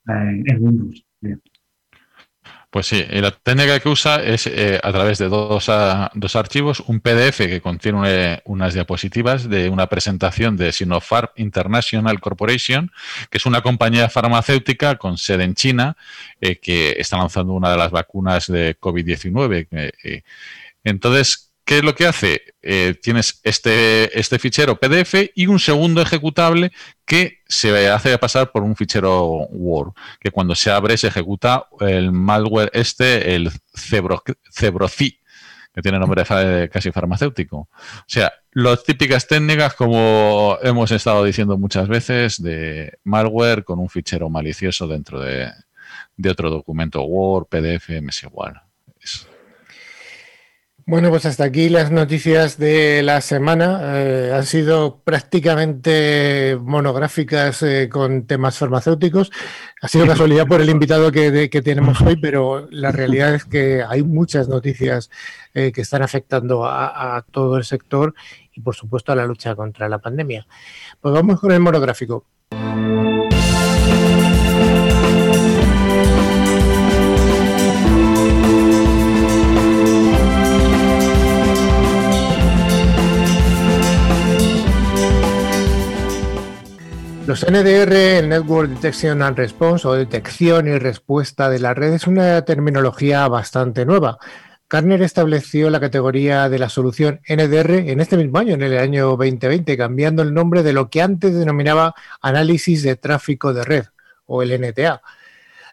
[0.08, 1.02] eh, en Windows.
[2.70, 5.70] Pues sí, y la técnica que usa es eh, a través de dos,
[6.14, 12.90] dos, archivos, un PDF que contiene unas diapositivas de una presentación de Sinopharm International Corporation,
[13.30, 15.96] que es una compañía farmacéutica con sede en China
[16.40, 19.68] eh, que está lanzando una de las vacunas de COVID-19.
[19.70, 20.22] Eh,
[20.82, 22.42] entonces, ¿Qué es lo que hace?
[22.62, 26.70] Eh, tienes este, este fichero PDF y un segundo ejecutable
[27.04, 32.12] que se hace pasar por un fichero Word, que cuando se abre se ejecuta el
[32.12, 35.18] malware este, el Cebro, Cebroci,
[35.74, 36.22] que tiene nombre
[36.70, 37.56] casi farmacéutico.
[37.58, 37.68] O
[38.06, 44.30] sea, las típicas técnicas, como hemos estado diciendo muchas veces, de malware con un fichero
[44.30, 45.50] malicioso dentro de,
[46.16, 48.62] de otro documento Word, PDF, me es igual.
[50.88, 53.80] Bueno, pues hasta aquí las noticias de la semana.
[53.98, 59.32] Eh, han sido prácticamente monográficas eh, con temas farmacéuticos.
[59.82, 64.04] Ha sido casualidad por el invitado que, tenemos hoy, pero la realidad es que hay
[64.04, 65.10] muchas noticias
[65.54, 68.14] eh, que están afectando a, a todo el sector
[68.52, 70.46] y, por supuesto, a la lucha contra la pandemia.
[71.00, 72.26] Pues vamos con el monográfico.
[87.26, 92.44] Los NDR, Network Detection and Response o detección y respuesta de la red, es una
[92.44, 94.18] terminología bastante nueva.
[94.68, 99.08] Carner estableció la categoría de la solución NDR en este mismo año, en el año
[99.08, 103.84] 2020, cambiando el nombre de lo que antes denominaba análisis de tráfico de red
[104.26, 105.02] o el NTA.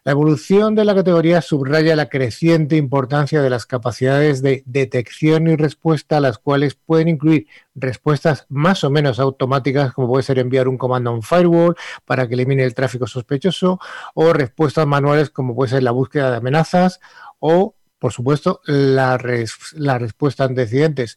[0.04, 5.56] La evolución de la categoría subraya la creciente importancia de las capacidades de detección y
[5.56, 10.76] respuesta, las cuales pueden incluir respuestas más o menos automáticas, como puede ser enviar un
[10.76, 13.80] comando a un firewall para que elimine el tráfico sospechoso,
[14.12, 17.00] o respuestas manuales, como puede ser la búsqueda de amenazas,
[17.38, 21.16] o, por supuesto, la, respuesta ante incidentes.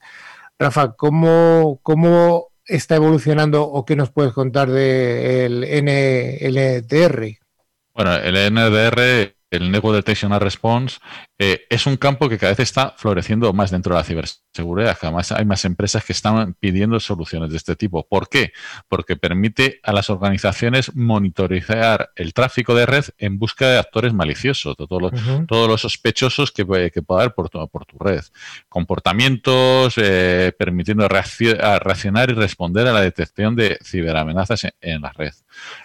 [0.58, 7.46] Rafa, ¿cómo, ¿cómo está evolucionando o qué nos puedes contar del NLTR?
[7.97, 10.99] Bueno, el NDR el Network Detection and Response
[11.39, 14.97] eh, es un campo que cada vez está floreciendo más dentro de la ciberseguridad.
[15.01, 18.07] Además, hay más empresas que están pidiendo soluciones de este tipo.
[18.07, 18.53] ¿Por qué?
[18.89, 24.75] Porque permite a las organizaciones monitorizar el tráfico de red en busca de actores maliciosos,
[24.77, 25.12] de todos los,
[25.47, 28.23] todos los sospechosos que, que pueda haber por tu, por tu red.
[28.67, 35.33] Comportamientos eh, permitiendo reaccionar y responder a la detección de ciberamenazas en, la red.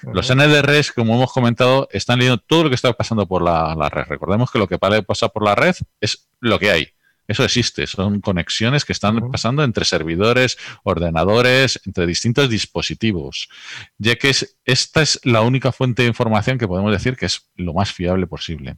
[0.03, 3.89] Los NDRs, como hemos comentado, están leyendo todo lo que está pasando por la la,
[3.89, 4.05] red.
[4.09, 6.89] Recordemos que lo que pasa por la red es lo que hay.
[7.29, 13.49] Eso existe, son conexiones que están pasando entre servidores, ordenadores, entre distintos dispositivos,
[13.97, 17.49] ya que es, esta es la única fuente de información que podemos decir que es
[17.55, 18.77] lo más fiable posible.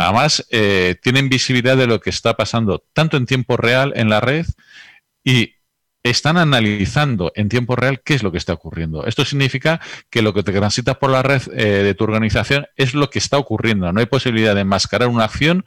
[0.00, 4.20] Además, eh, tienen visibilidad de lo que está pasando tanto en tiempo real en la
[4.20, 4.46] red
[5.22, 5.56] y
[6.02, 9.06] están analizando en tiempo real qué es lo que está ocurriendo.
[9.06, 12.94] Esto significa que lo que te transita por la red eh, de tu organización es
[12.94, 13.92] lo que está ocurriendo.
[13.92, 15.64] No hay posibilidad de enmascarar una acción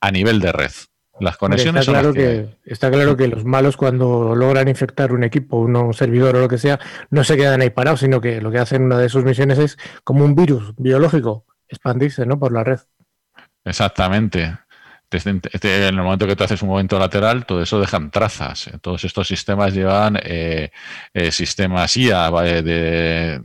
[0.00, 0.72] a nivel de red.
[1.20, 5.58] Las conexiones está claro que, está claro que los malos cuando logran infectar un equipo,
[5.58, 8.58] un servidor o lo que sea, no se quedan ahí parados, sino que lo que
[8.58, 12.38] hacen una de sus misiones es como un virus biológico expandirse, ¿no?
[12.38, 12.80] Por la red.
[13.64, 14.58] Exactamente.
[15.14, 18.70] Este, en el momento que tú haces un movimiento lateral, todo eso dejan trazas.
[18.80, 20.70] Todos estos sistemas llevan eh,
[21.12, 23.42] eh, sistemas IA de,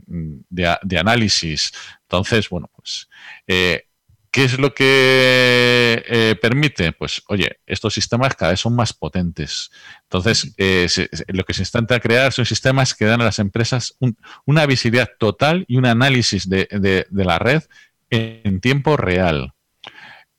[0.48, 1.72] de, análisis.
[2.02, 3.08] Entonces, bueno, pues,
[3.46, 3.86] eh,
[4.30, 6.92] ¿qué es lo que permite?
[6.92, 9.70] Pues, oye, estos sistemas cada vez son más potentes.
[10.02, 10.54] Entonces,
[11.28, 13.96] lo que se intenta crear son sistemas que dan a las empresas
[14.44, 17.62] una visibilidad total y un análisis de, de la red
[18.10, 19.54] en tiempo real.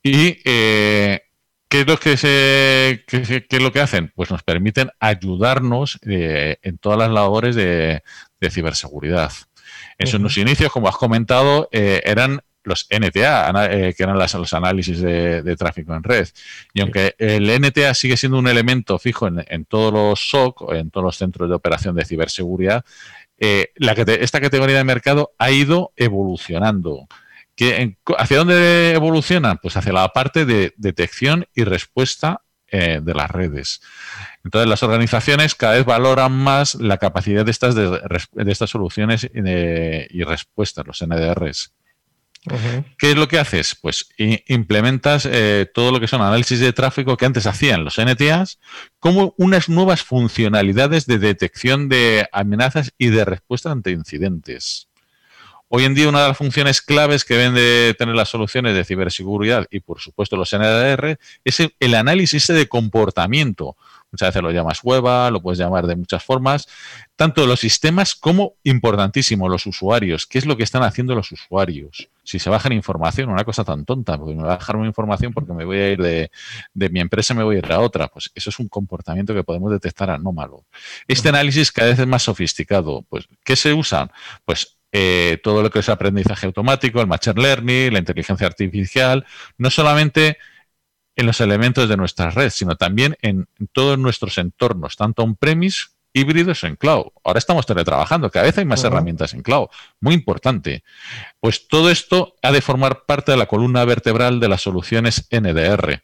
[0.02, 1.22] Y eh,
[1.68, 4.12] ¿qué es lo que, se, qué, es lo que hacen?
[4.14, 8.02] Pues nos permiten ayudarnos eh, en todas las labores de,
[8.50, 9.32] ciberseguridad.
[9.98, 13.52] En sus inicios, como has comentado, eh, eran los NTA,
[13.96, 16.28] que eran los análisis de, tráfico en red.
[16.74, 21.04] Y aunque el NTA sigue siendo un elemento fijo en, todos los SOC, en todos
[21.04, 22.84] los centros de operación de ciberseguridad,
[23.76, 27.06] la, esta categoría de mercado ha ido evolucionando.
[28.18, 29.56] ¿Hacia dónde evoluciona?
[29.56, 32.42] Pues hacia la parte de detección y respuesta
[32.74, 33.82] eh, de las redes.
[34.44, 38.00] Entonces, las organizaciones cada vez valoran más la capacidad de estas, de,
[38.46, 41.74] estas soluciones y, respuestas, los NDRs.
[42.98, 43.76] ¿Qué es lo que haces?
[43.80, 48.58] Pues implementas eh, todo lo que son análisis de tráfico que antes hacían los NTAs
[48.98, 54.88] como unas nuevas funcionalidades de detección de amenazas y de respuesta ante incidentes.
[55.74, 58.84] Hoy en día una de las funciones claves que deben de tener las soluciones de
[58.84, 63.78] ciberseguridad y por supuesto los NDR es el análisis de comportamiento.
[64.10, 66.68] Muchas veces lo llamas hueva, lo puedes llamar de muchas formas,
[67.16, 70.26] tanto los sistemas como, importantísimo, los usuarios.
[70.26, 72.10] ¿Qué es lo que están haciendo los usuarios?
[72.22, 75.32] Si se bajan información, una cosa tan tonta, porque me voy a bajar una información
[75.32, 76.30] porque me voy a ir de,
[76.74, 79.42] de mi empresa, me voy a ir a otra, pues eso es un comportamiento que
[79.42, 80.66] podemos detectar anómalo.
[81.08, 83.06] Este análisis cada vez es más sofisticado.
[83.08, 84.10] Pues, ¿Qué se usan?
[84.44, 89.24] Pues eh, todo lo que es aprendizaje automático, el machine learning, la inteligencia artificial,
[89.56, 90.36] no solamente
[91.16, 96.62] en los elementos de nuestra red, sino también en, todos nuestros entornos, tanto on-premise, híbridos
[96.64, 97.06] en cloud.
[97.24, 99.68] Ahora estamos teletrabajando, cada vez hay más herramientas en cloud,
[100.00, 100.84] muy importante.
[101.40, 106.02] Pues todo esto ha de formar parte de la columna vertebral de las soluciones NDR.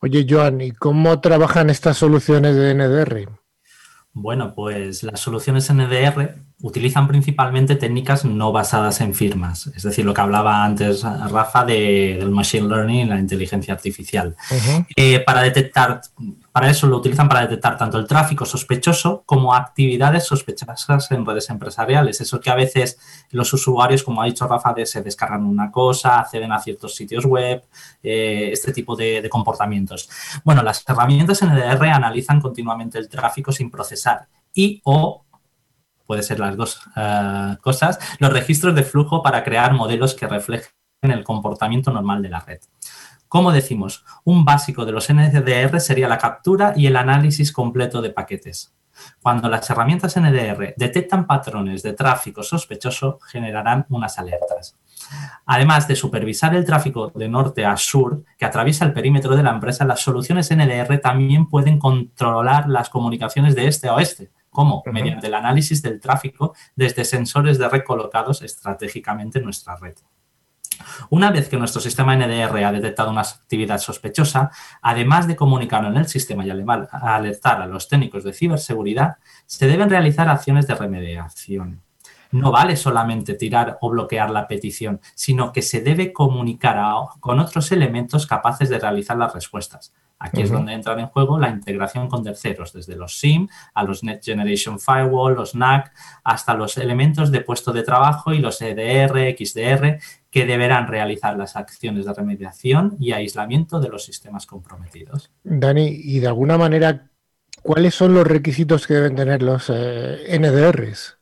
[0.00, 3.30] Oye, Joan, ¿y cómo trabajan estas soluciones de NDR?
[4.12, 10.14] Bueno, pues las soluciones NDR utilizan principalmente técnicas no basadas en firmas, es decir, lo
[10.14, 14.34] que hablaba antes Rafa del machine learning y la inteligencia artificial.
[14.96, 16.00] Eh, para detectar,
[16.52, 21.50] para eso lo utilizan para detectar tanto el tráfico sospechoso como actividades sospechosas en redes
[21.50, 22.22] empresariales.
[22.22, 22.98] Eso que a veces
[23.32, 27.64] los usuarios, como ha dicho Rafa, se descargan una cosa, acceden a ciertos sitios web,
[28.02, 30.08] eh, este tipo de, de comportamientos.
[30.42, 35.25] Bueno, las herramientas NDR analizan continuamente el tráfico sin procesar y o
[36.06, 40.70] puede ser las dos eh, cosas, los registros de flujo para crear modelos que reflejen
[41.02, 42.60] el comportamiento normal de la red.
[43.28, 48.10] Como decimos, un básico de los NDR sería la captura y el análisis completo de
[48.10, 48.72] paquetes.
[49.20, 54.76] Cuando las herramientas NDR detectan patrones de tráfico sospechoso, generarán unas alertas.
[55.44, 59.50] Además de supervisar el tráfico de norte a sur que atraviesa el perímetro de la
[59.50, 64.82] empresa, las soluciones NDR también pueden controlar las comunicaciones de este a oeste, ¿Cómo?
[64.90, 69.96] Mediante el análisis del tráfico desde sensores de red colocados estratégicamente en nuestra red.
[71.10, 75.98] Una vez que nuestro sistema NDR ha detectado una actividad sospechosa, además de comunicarlo en
[75.98, 81.82] el sistema y alertar a los técnicos de ciberseguridad, se deben realizar acciones de remediación.
[82.30, 86.78] No vale solamente tirar o bloquear la petición, sino que se debe comunicar
[87.20, 91.50] con otros elementos capaces de realizar las respuestas, Aquí es donde entra en juego la
[91.50, 95.92] integración con terceros, desde los SIM a los Net Generation Firewall, los NAC,
[96.24, 99.98] hasta los elementos de puesto de trabajo y los EDR, XDR,
[100.30, 105.30] que deberán realizar las acciones de remediación y aislamiento de los sistemas comprometidos.
[105.44, 107.10] Dani, y de alguna manera,
[107.62, 111.18] ¿cuáles son los requisitos que deben tener los eh, NDRs?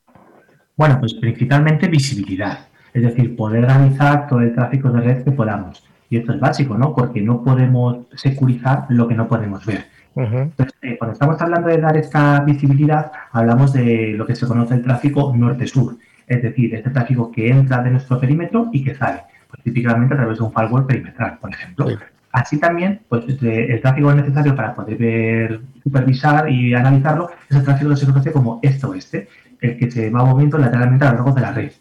[0.77, 5.84] Bueno, pues principalmente visibilidad, es decir, poder realizar todo el tráfico de red que podamos
[6.09, 6.93] y esto es básico, ¿no?
[6.93, 9.85] Porque no podemos securizar lo que no podemos ver.
[10.15, 14.75] Entonces, eh, cuando estamos hablando de dar esta visibilidad, hablamos de lo que se conoce
[14.75, 19.23] el tráfico norte-sur, es decir, este tráfico que entra de nuestro perímetro y que sale,
[19.49, 21.87] pues, típicamente a través de un firewall perimetral, por ejemplo.
[22.31, 27.89] Así también, pues el tráfico necesario para poder ver, supervisar y analizarlo es el tráfico
[27.91, 29.29] que se conoce como este-oeste,
[29.61, 31.71] el que se va moviendo lateralmente a lo largo de la red.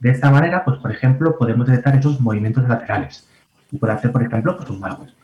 [0.00, 3.28] De esta manera, pues por ejemplo, podemos detectar esos movimientos laterales
[3.72, 5.14] y puede hacer, por ejemplo, pues un malware.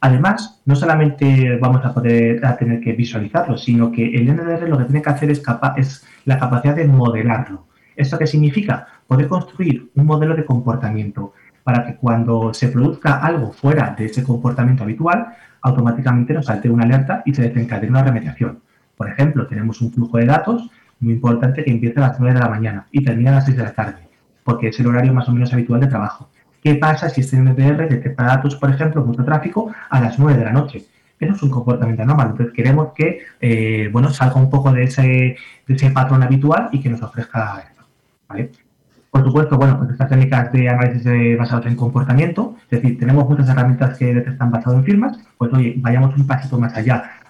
[0.00, 4.84] Además, no solamente vamos a poder tener que visualizarlo, sino que el NDR lo que
[4.84, 5.42] tiene que hacer es,
[5.76, 7.66] es la capacidad de modelarlo.
[7.96, 8.86] ¿Esto qué significa?
[9.06, 14.22] Poder construir un modelo de comportamiento para que cuando se produzca algo fuera de ese
[14.22, 18.60] comportamiento habitual, automáticamente nos salte una alerta y se desencadene una remediación.
[18.96, 22.40] Por ejemplo, tenemos un flujo de datos muy importante que empieza a las 9 de
[22.40, 24.08] la mañana y termina a las 6 de la tarde,
[24.44, 26.30] porque es el horario más o menos habitual de trabajo.
[26.62, 30.44] ¿Qué pasa si este NDR detecta datos, por ejemplo, mucho tráfico a las 9 de
[30.44, 30.84] la noche?
[31.20, 32.28] Eso es un comportamiento anormal.
[32.30, 35.36] Entonces queremos que eh, bueno, salga un poco de ese,
[35.92, 37.64] patrón habitual y que nos ofrezca
[38.36, 38.60] esto.
[39.10, 43.48] Por supuesto, bueno, pues estas técnicas de análisis basados en comportamiento, es decir, tenemos muchas
[43.48, 47.22] herramientas que detectan basado en firmas, pues oye, vayamos un pasito más allá,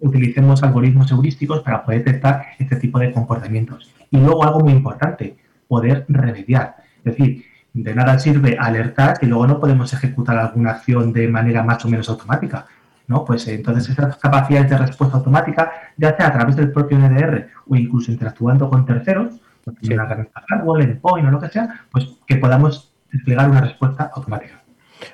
[0.00, 3.94] utilicemos algoritmos heurísticos para poder detectar este tipo de comportamientos.
[4.10, 5.36] Y luego algo muy importante,
[5.68, 6.76] poder remediar.
[7.04, 11.62] Es decir, de nada sirve alertar que luego no podemos ejecutar alguna acción de manera
[11.62, 12.66] más o menos automática.
[13.06, 13.24] ¿no?
[13.24, 17.76] Pues entonces esas capacidades de respuesta automática, ya sea a través del propio NDR o
[17.76, 19.92] incluso interactuando con terceros, pues sí.
[19.92, 24.62] una herramienta hardware, endpoint o lo que sea, pues que podamos desplegar una respuesta automática.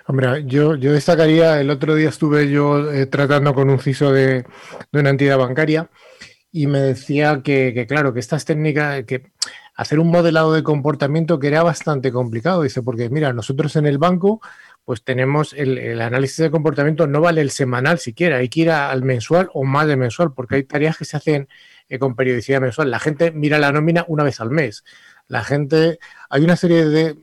[0.07, 4.45] Hombre, yo, yo destacaría, el otro día estuve yo eh, tratando con un CISO de,
[4.93, 5.89] de, una entidad bancaria
[6.53, 9.31] y me decía que, que claro, que estas técnicas, que
[9.79, 12.63] hacer un modelado de comportamiento que era bastante complicado.
[12.63, 14.41] Dice, porque mira, nosotros en el banco,
[14.85, 18.71] pues tenemos el, el, análisis de comportamiento, no vale el semanal siquiera, hay que ir
[18.73, 21.49] al mensual o más de mensual, porque hay tareas que se hacen
[21.89, 22.91] eh, con periodicidad mensual.
[22.91, 24.83] La gente mira la nómina una vez al mes.
[25.29, 27.17] La gente, hay una serie de,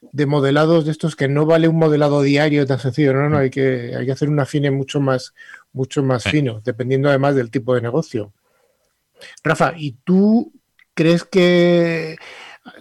[0.00, 3.50] de modelados de estos que no vale un modelado diario tan sencillo, no, no, hay
[3.50, 5.34] que, hay que hacer un afine mucho más,
[5.74, 8.32] mucho más fino, dependiendo además del tipo de negocio.
[9.44, 10.57] Rafa, ¿y tú
[10.98, 12.16] ¿Crees que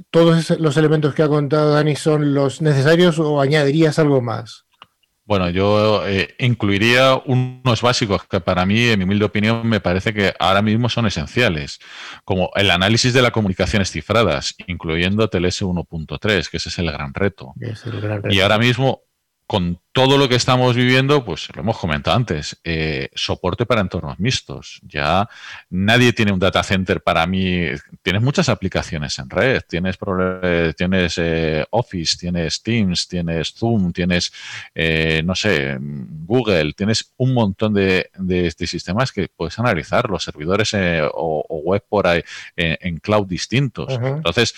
[0.10, 4.66] todos los elementos que ha contado Dani son los necesarios o añadirías algo más?
[5.24, 10.16] Bueno, yo eh, incluiría unos básicos que para mí, en mi humilde opinión, me parece
[10.16, 11.78] que ahora mismo son esenciales,
[12.26, 17.14] como el análisis de las comunicaciones cifradas, incluyendo TLS 1.3, que ese es el gran
[17.14, 17.54] reto.
[17.60, 18.34] Es el gran reto.
[18.34, 19.04] Y ahora mismo
[19.48, 24.20] con todo lo que estamos viviendo, pues lo hemos comentado antes, eh, soporte para entornos
[24.20, 24.82] mixtos.
[24.84, 25.28] Ya
[25.70, 27.66] nadie tiene un data center para mí.
[28.04, 29.98] Tienes muchas aplicaciones en red, tienes,
[30.76, 34.34] tienes eh, Office, tienes Teams, tienes Zoom, tienes,
[34.76, 38.10] eh, no sé, Google, tienes un montón de,
[38.58, 40.76] sistemas que puedes analizar, los servidores
[41.14, 42.22] o, web por ahí
[42.58, 43.94] en, cloud distintos.
[43.94, 44.54] Entonces,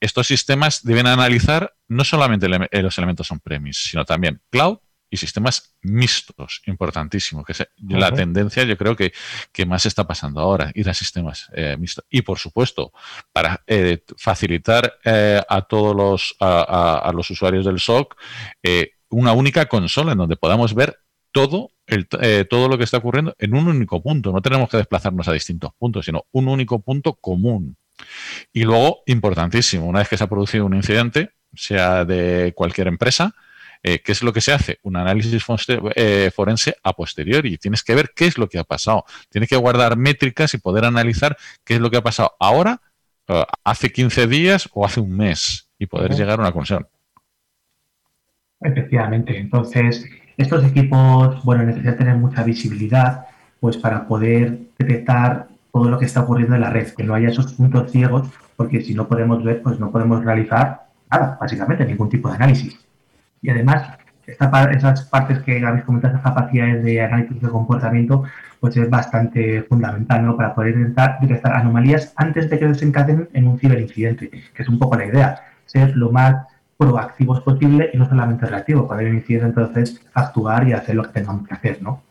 [0.00, 4.78] estos sistemas deben analizar no solamente eh, los elementos on-premise, sino también cloud
[5.10, 9.12] y sistemas mixtos, importantísimo, que es la tendencia yo creo que,
[9.52, 12.04] que, más está pasando ahora, ir a sistemas eh, mixtos.
[12.08, 12.92] Y por supuesto,
[13.32, 18.16] para eh, facilitar a todos los, a, los usuarios del SOC
[19.08, 20.96] una única consola en donde podamos ver
[21.32, 22.06] todo, el,
[22.48, 24.30] todo lo que está ocurriendo en un único punto.
[24.30, 27.76] No tenemos que desplazarnos a distintos puntos, sino un único punto común.
[28.52, 33.34] Y luego, importantísimo, una vez que se ha producido un incidente, sea de cualquier empresa,
[33.82, 34.78] eh, ¿qué es lo que se hace?
[34.82, 37.56] Un análisis eh, forense a posteriori.
[37.56, 39.04] Tienes que ver qué es lo que ha pasado.
[39.30, 42.80] Tienes que guardar métricas y poder analizar qué es lo que ha pasado ahora,
[43.28, 46.86] eh, hace 15 días o hace un mes y poder llegar a una conclusión.
[48.60, 49.38] Efectivamente.
[49.38, 50.04] Entonces,
[50.36, 53.26] estos equipos, bueno, necesitan tener mucha visibilidad,
[53.60, 57.28] pues para poder detectar todo lo que está ocurriendo en la red, que no haya
[57.28, 62.08] esos puntos ciegos, porque si no podemos ver, pues no podemos realizar nada, básicamente, ningún
[62.08, 62.78] tipo de análisis.
[63.42, 68.24] Y además, esas partes que habéis comentado, esas capacidades de análisis de comportamiento,
[68.60, 70.36] pues es bastante fundamental, ¿no?
[70.36, 71.18] Para poder detectar
[71.52, 75.96] anomalías antes de que desencadenen en un ciberincidente, que es un poco la idea, ser
[75.96, 76.46] lo más
[76.76, 81.10] proactivos posible y no solamente reactivo, para un incidente entonces actuar y hacer lo que
[81.10, 82.02] tengamos que hacer, ¿no?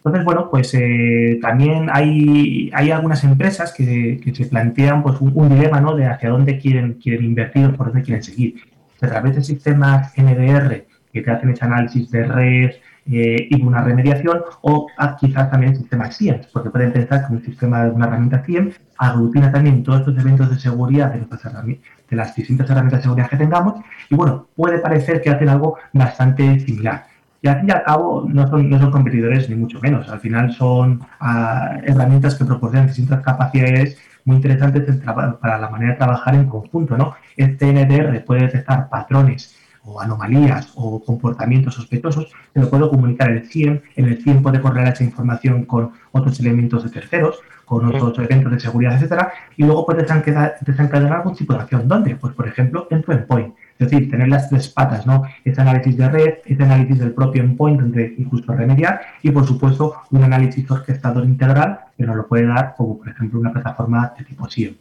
[0.00, 5.78] Entonces, bueno, pues eh, también hay, hay algunas empresas que, se plantean pues, un, dilema
[5.80, 5.94] ¿no?
[5.94, 8.62] de hacia dónde quieren, quieren invertir o por dónde quieren seguir.
[9.02, 12.70] A través de sistemas NDR que te hacen ese análisis de red
[13.06, 14.86] eh, y una remediación, o
[15.18, 19.50] quizás también sistemas SIEM, porque pueden pensar que un sistema de una herramienta SIEM aglutina
[19.50, 23.80] también todos estos eventos de seguridad de, de las distintas herramientas de seguridad que tengamos,
[24.08, 27.09] y bueno, puede parecer que hacen algo bastante similar.
[27.42, 30.08] Y al fin y al cabo no son, no son competidores ni mucho menos.
[30.08, 34.96] Al final son ah, herramientas que proporcionan distintas capacidades muy interesantes
[35.40, 36.96] para la manera de trabajar en conjunto.
[36.96, 37.14] ¿no?
[37.36, 43.46] Este NDR puede detectar patrones o anomalías o comportamientos sospechosos, se lo puede comunicar el
[43.46, 48.18] CIEM, en el CIEM puede correr esa información con otros elementos de terceros, con otros
[48.18, 51.86] eventos de seguridad, etcétera, y luego puede desencadenar algún tipo de acción.
[51.86, 52.16] ¿Dónde?
[52.16, 53.54] Pues, por ejemplo, en tu endpoint.
[53.80, 55.22] Es decir, tener las tres patas, ¿no?
[55.42, 60.02] Este análisis de red, este análisis del propio endpoint, donde incluso remediar, y por supuesto
[60.10, 64.24] un análisis orquestador integral que nos lo puede dar, como por ejemplo una plataforma de
[64.24, 64.76] tipo SIEM.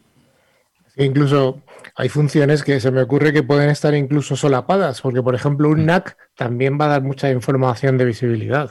[0.97, 1.61] Incluso
[1.95, 5.85] hay funciones que se me ocurre que pueden estar incluso solapadas, porque por ejemplo un
[5.85, 8.69] NAC también va a dar mucha información de visibilidad.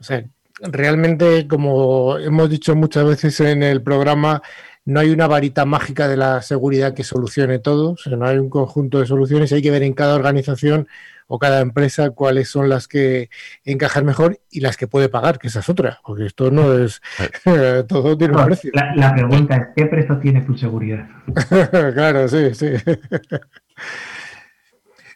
[0.00, 0.24] O sea,
[0.60, 4.42] realmente, como hemos dicho muchas veces en el programa,
[4.84, 8.98] no hay una varita mágica de la seguridad que solucione todo, no hay un conjunto
[8.98, 10.88] de soluciones, hay que ver en cada organización
[11.28, 13.30] o cada empresa cuáles son las que
[13.64, 17.00] encajan mejor y las que puede pagar, que esa es otra, porque esto no es,
[17.88, 18.70] todo tiene un precio.
[18.74, 21.08] La, pregunta es, ¿qué precio tiene tu seguridad?
[21.94, 22.68] claro, sí, sí.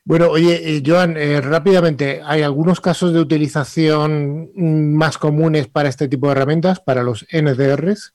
[0.09, 6.07] Bueno, oye, eh, Joan, eh, rápidamente, ¿hay algunos casos de utilización más comunes para este
[6.07, 8.15] tipo de herramientas, para los NDRs?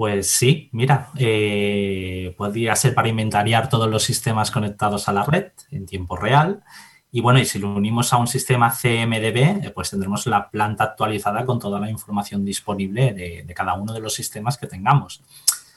[0.00, 5.52] Pues sí, mira, eh, podría ser para inventariar todos los sistemas conectados a la red
[5.70, 6.64] en tiempo real.
[7.12, 10.84] Y bueno, y si lo unimos a un sistema CMDB, eh, pues tendremos la planta
[10.84, 15.22] actualizada con toda la información disponible de, cada uno de los sistemas que tengamos.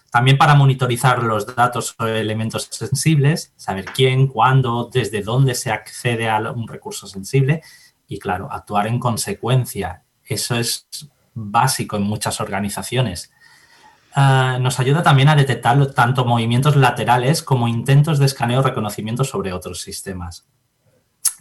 [0.10, 6.30] También para monitorizar los datos o elementos sensibles, saber quién, cuándo, desde dónde se accede
[6.30, 7.62] a un recurso sensible
[8.08, 10.06] y, claro, actuar en consecuencia.
[10.24, 10.88] Eso es
[11.34, 13.34] básico en muchas organizaciones.
[14.16, 19.24] Ah, nos ayuda también a detectar tanto movimientos laterales como intentos de escaneo o reconocimiento
[19.24, 20.46] sobre otros sistemas.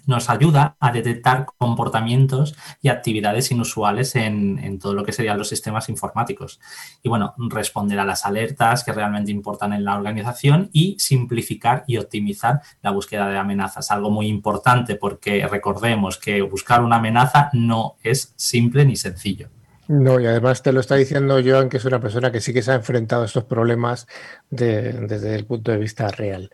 [0.06, 5.88] Nos ayuda a detectar comportamientos y actividades inusuales en, todo lo que serían los sistemas
[5.90, 6.60] informáticos.
[7.02, 11.98] Y bueno, responder a las alertas que realmente importan en la organización y simplificar y
[11.98, 13.92] optimizar la búsqueda de amenazas.
[13.92, 19.50] Algo muy importante porque recordemos que buscar una amenaza no es simple ni sencillo.
[19.92, 22.62] No, y además te lo está diciendo Joan, que es una persona que sí que
[22.62, 24.06] se ha enfrentado a estos problemas
[24.48, 26.50] desde el punto de vista real.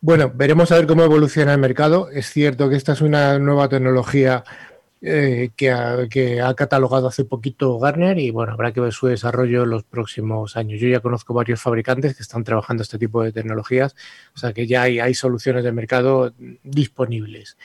[0.00, 2.08] Bueno, veremos a ver cómo evoluciona el mercado.
[2.10, 4.44] Es cierto que esta es una nueva tecnología
[5.02, 9.70] eh, que, ha, catalogado hace poquito Garner y bueno, habrá que ver su desarrollo en
[9.70, 10.80] los próximos años.
[10.80, 13.94] Yo ya conozco varios fabricantes que están trabajando este tipo de tecnologías,
[14.34, 17.58] o sea que ya hay, hay soluciones de mercado disponibles.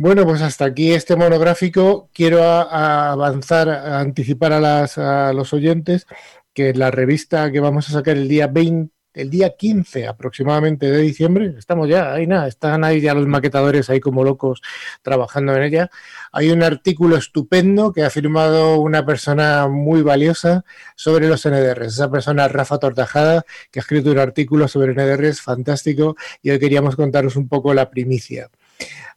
[0.00, 2.08] Bueno, pues hasta aquí este monográfico.
[2.14, 4.84] Quiero avanzar, a anticipar a,
[5.28, 6.06] a los oyentes
[6.54, 10.98] que la revista que vamos a sacar el día 20 el día 15 aproximadamente de
[11.02, 14.62] diciembre, estamos ya, ahí nada, están ahí ya los maquetadores ahí como locos
[15.02, 15.90] trabajando en ella.
[16.32, 20.64] Hay un artículo estupendo que ha firmado una persona muy valiosa
[20.96, 21.94] sobre los NDRs.
[21.94, 26.96] Esa persona Rafa Tortajada, que ha escrito un artículo sobre NDRs fantástico y hoy queríamos
[26.96, 28.48] contaros un poco la primicia.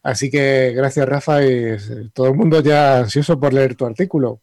[0.02, 1.76] Así que gracias Rafa y
[2.12, 4.40] todo el mundo ya ansioso por leer tu artículo.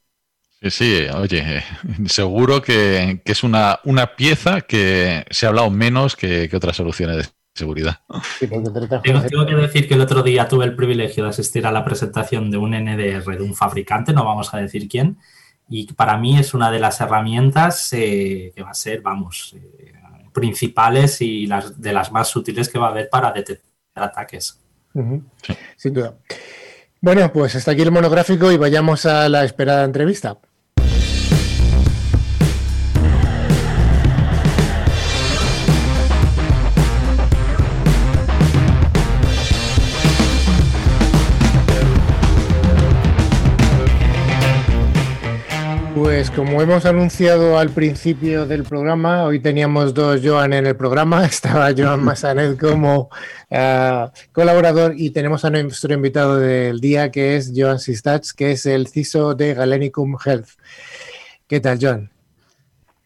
[0.69, 1.63] Sí, oye,
[2.05, 7.25] seguro que, es una, una, pieza que se ha hablado menos que, otras soluciones de
[7.55, 7.99] seguridad.
[8.39, 12.51] tengo, que decir que el otro día tuve el privilegio de asistir a la presentación
[12.51, 15.17] de un NDR de un fabricante, no vamos a decir quién,
[15.67, 19.93] y para mí es una de las herramientas eh, que va a ser, vamos, eh,
[20.31, 24.60] principales y las de las más útiles que va a haber para detectar ataques.
[25.75, 26.15] Sin duda.
[26.99, 30.37] Bueno, pues hasta aquí el monográfico y vayamos a la esperada entrevista.
[46.03, 51.23] Pues como hemos anunciado al principio del programa, hoy teníamos dos Joan en el programa.
[51.27, 53.11] Estaba Joan Massanet como
[53.51, 58.65] uh, colaborador y tenemos a nuestro invitado del día que es Joan Sistats, que es
[58.65, 60.49] el CISO de Galenicum Health.
[61.47, 62.09] ¿Qué tal, Joan?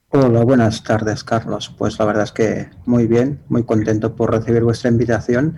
[0.10, 1.74] Hola, buenas tardes, Carlos.
[1.76, 5.58] Pues la verdad es que muy bien, muy contento por recibir vuestra invitación.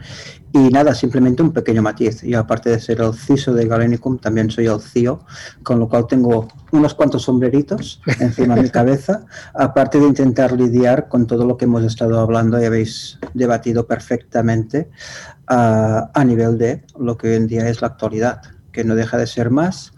[0.53, 2.21] Y nada, simplemente un pequeño matiz.
[2.21, 5.19] Yo, aparte de ser el CISO de Galenicum, también soy el CIO,
[5.63, 11.09] con lo cual tengo unos cuantos sombreritos encima de mi cabeza, aparte de intentar lidiar
[11.09, 14.89] con todo lo que hemos estado hablando y habéis debatido perfectamente
[15.45, 18.41] a, a nivel de lo que hoy en día es la actualidad,
[18.71, 19.91] que no deja de ser más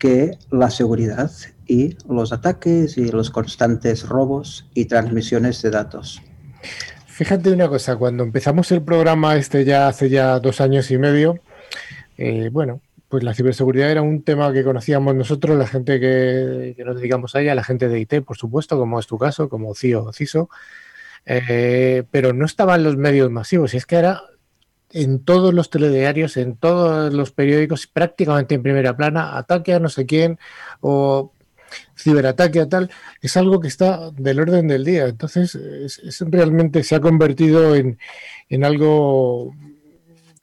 [0.00, 1.30] que la seguridad
[1.70, 6.20] y los ataques y los constantes robos y transmisiones de datos.
[7.06, 11.38] Fíjate una cosa, cuando empezamos el programa este ya hace ya dos años y medio,
[12.18, 16.96] eh, bueno, pues la ciberseguridad era un tema que conocíamos nosotros, la gente que, nos
[16.96, 20.06] dedicamos a ella, la gente de IT, por supuesto, como es tu caso, como CIO
[20.06, 20.50] o CISO,
[21.24, 23.74] eh, pero no estaban los medios masivos.
[23.74, 24.22] Y es que era
[24.92, 29.88] en todos los telediarios, en todos los periódicos, prácticamente en primera plana, ataque a no
[29.88, 30.40] sé quién
[30.80, 31.32] o
[31.96, 32.90] ciberataque a tal,
[33.20, 35.06] es algo que está del orden del día.
[35.06, 37.98] Entonces, es, realmente se ha convertido en,
[38.48, 39.54] en, algo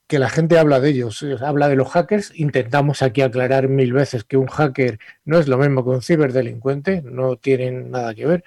[0.07, 2.31] que la gente habla de ellos, habla de los hackers.
[2.35, 7.01] Intentamos aquí aclarar mil veces que un hacker no es lo mismo que un ciberdelincuente,
[7.01, 8.43] no tienen nada que ver.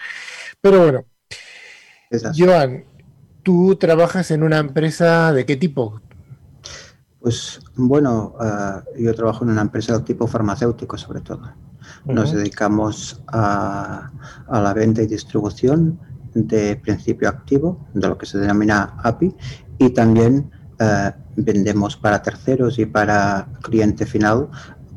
[0.60, 1.04] Pero bueno,
[2.36, 2.84] Joan,
[3.42, 6.00] ¿Tú trabajas en una empresa de qué tipo?
[7.20, 11.52] Pues bueno, ah, yo trabajo en una empresa de tipo farmacéutico sobre todo.
[12.04, 14.10] Nos dedicamos a,
[14.50, 15.98] la venta y distribución
[16.34, 19.34] de principio activo, de lo que se denomina API,
[19.78, 24.48] y también ah, vendemos para terceros y para cliente final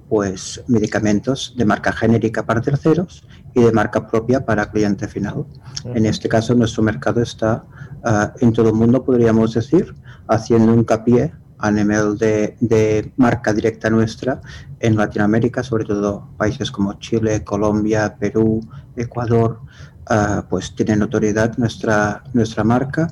[0.10, 3.26] pues medicamentos de marca genérica para terceros
[3.56, 5.46] y de marca propia para cliente final.
[5.86, 7.66] En este caso, nuestro mercado está
[8.04, 9.96] Ah, en todo el mundo, podríamos decir,
[10.28, 11.34] haciendo hincapié
[11.64, 14.42] a nivel de, marca directa nuestra
[14.82, 18.60] en Latinoamérica, sobre todo países como Chile, Colombia, Perú,
[18.98, 19.62] Ecuador,
[20.08, 23.08] ah, pues tiene notoriedad nuestra, nuestra marca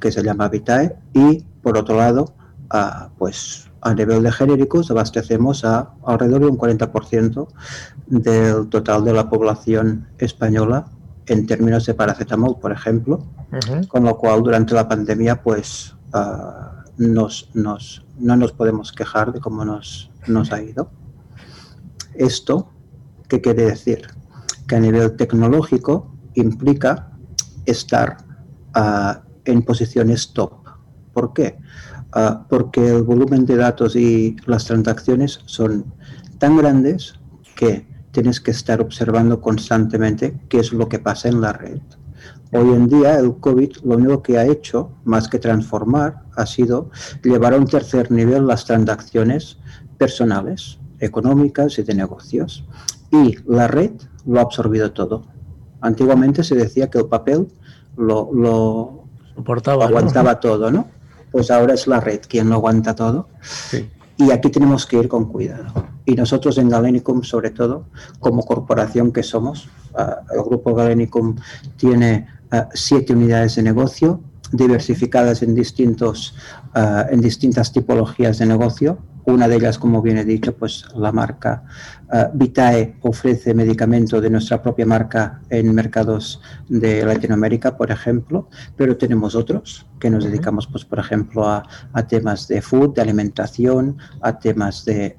[0.00, 2.34] que se llama Vitae y por otro lado,
[2.70, 7.46] ah, pues a nivel de genéricos abastecemos a alrededor de un 40%
[8.08, 10.86] del total de la población española
[11.26, 13.24] en términos de paracetamol, por ejemplo,
[13.86, 19.40] con lo cual durante la pandemia pues ah, nos, nos, no nos podemos quejar de
[19.40, 20.90] cómo nos, nos ha ido.
[22.14, 22.70] Esto,
[23.28, 24.06] ¿qué quiere decir?
[24.66, 27.12] Que a nivel tecnológico implica
[27.66, 28.18] estar
[28.74, 30.52] ah, en posiciones top.
[31.12, 31.58] ¿Por qué?
[32.12, 35.94] Ah, porque el volumen de datos y las transacciones son
[36.38, 37.14] tan grandes
[37.56, 41.80] que tienes que estar observando constantemente qué es lo que pasa en la red.
[42.54, 46.90] Hoy en día el COVID lo único que ha hecho, más que transformar, ha sido
[47.24, 49.56] llevar a un tercer nivel las transacciones
[49.96, 52.62] personales, económicas y de negocios.
[53.10, 53.92] Y la red
[54.26, 55.24] lo ha absorbido todo.
[55.80, 57.48] Antiguamente se decía que el papel
[57.96, 59.04] lo, lo,
[59.80, 60.88] aguantaba todo, ¿no?
[61.30, 63.28] Pues ahora es la red quien lo aguanta todo.
[63.40, 63.88] Sí.
[64.18, 65.72] Y aquí tenemos que ir con cuidado.
[66.04, 67.86] Y nosotros en Galenicum, sobre todo,
[68.20, 71.36] como corporación que somos, ah, el grupo Galenicum
[71.76, 72.26] tiene
[72.74, 74.20] siete unidades de negocio
[74.52, 76.34] diversificadas en, distintos,
[76.74, 81.12] ah, en distintas tipologías de negocio, una de ellas, como bien he dicho, pues la
[81.12, 81.62] marca
[82.12, 88.96] eh, Vitae ofrece medicamento de nuestra propia marca en mercados de Latinoamérica, por ejemplo, pero
[88.96, 91.62] tenemos otros que nos dedicamos, pues, por ejemplo, a,
[92.08, 95.16] temas de food, de alimentación, a temas de,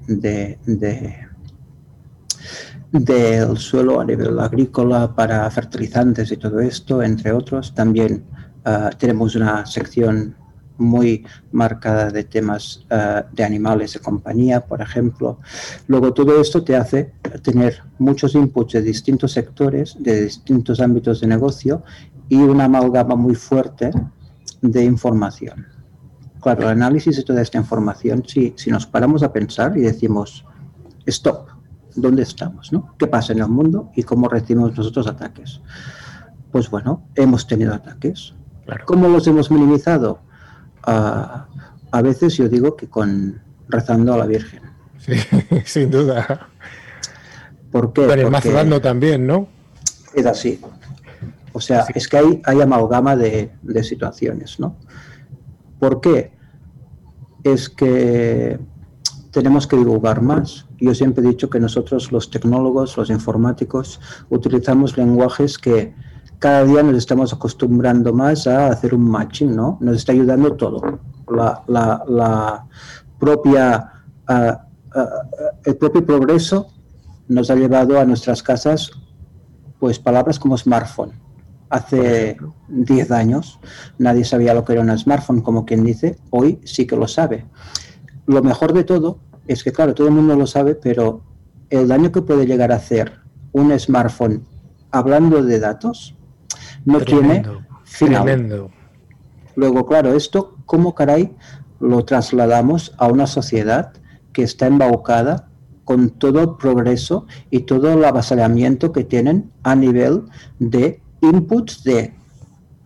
[2.94, 7.74] del suelo a nivel agrícola para fertilizantes y todo esto, entre otros.
[7.74, 8.24] También
[8.64, 10.36] eh, tenemos una sección
[10.78, 15.40] muy marcada de temas eh, de animales de compañía, por ejemplo.
[15.88, 21.26] Luego todo esto te hace tener muchos inputs de distintos sectores, de distintos ámbitos de
[21.26, 21.82] negocio
[22.28, 23.90] y una amalgama muy fuerte
[24.62, 25.66] de información.
[26.40, 30.44] Claro, el análisis de toda esta información, si, si nos paramos a pensar y decimos,
[31.06, 31.53] stop,
[31.94, 32.72] ¿dónde estamos?
[32.72, 32.94] No?
[32.98, 35.60] ¿Qué pasa en el mundo y cómo recibimos nosotros ataques?
[36.52, 38.34] Pues bueno, hemos tenido ataques.
[38.86, 40.20] ¿Cómo los hemos minimizado?
[40.86, 44.60] a, veces yo digo que con rezando a la Virgen.
[44.98, 45.12] Sí,
[45.64, 46.48] sin duda.
[47.70, 48.06] ¿Por qué?
[48.06, 49.48] Pero el también, ¿no?
[50.14, 50.60] Es así.
[51.52, 54.76] O sea, es que hay, hay amalgama de, de, situaciones, ¿no?
[55.78, 56.32] ¿Por qué?
[57.42, 58.58] Es que
[59.30, 60.66] tenemos que divulgar más.
[60.84, 65.94] Yo siempre he dicho que nosotros, los tecnólogos, los informáticos, utilizamos lenguajes que
[66.38, 69.78] cada día nos estamos acostumbrando más a hacer un matching, ¿no?
[69.80, 70.98] Nos está ayudando todo.
[71.26, 72.66] La,
[73.18, 73.92] propia,
[75.64, 76.66] el propio progreso
[77.28, 78.90] nos ha llevado a nuestras casas,
[79.78, 81.12] pues palabras como smartphone.
[81.70, 82.36] Hace
[82.68, 83.58] 10 años
[83.96, 87.46] nadie sabía lo que era un smartphone, como quien dice, hoy sí que lo sabe.
[88.26, 91.22] Lo mejor de todo es que, claro, todo el mundo lo sabe, pero
[91.70, 93.20] el daño que puede llegar a hacer
[93.52, 94.44] un smartphone
[94.90, 96.14] hablando de datos
[96.84, 97.42] no tiene
[97.84, 98.70] final.
[99.56, 101.34] Luego, claro, esto, ¿cómo caray
[101.80, 103.92] lo trasladamos a una sociedad
[104.32, 105.48] que está embaucada
[105.84, 110.24] con todo el progreso y todo el avasallamiento que tienen a nivel
[110.58, 112.14] de inputs de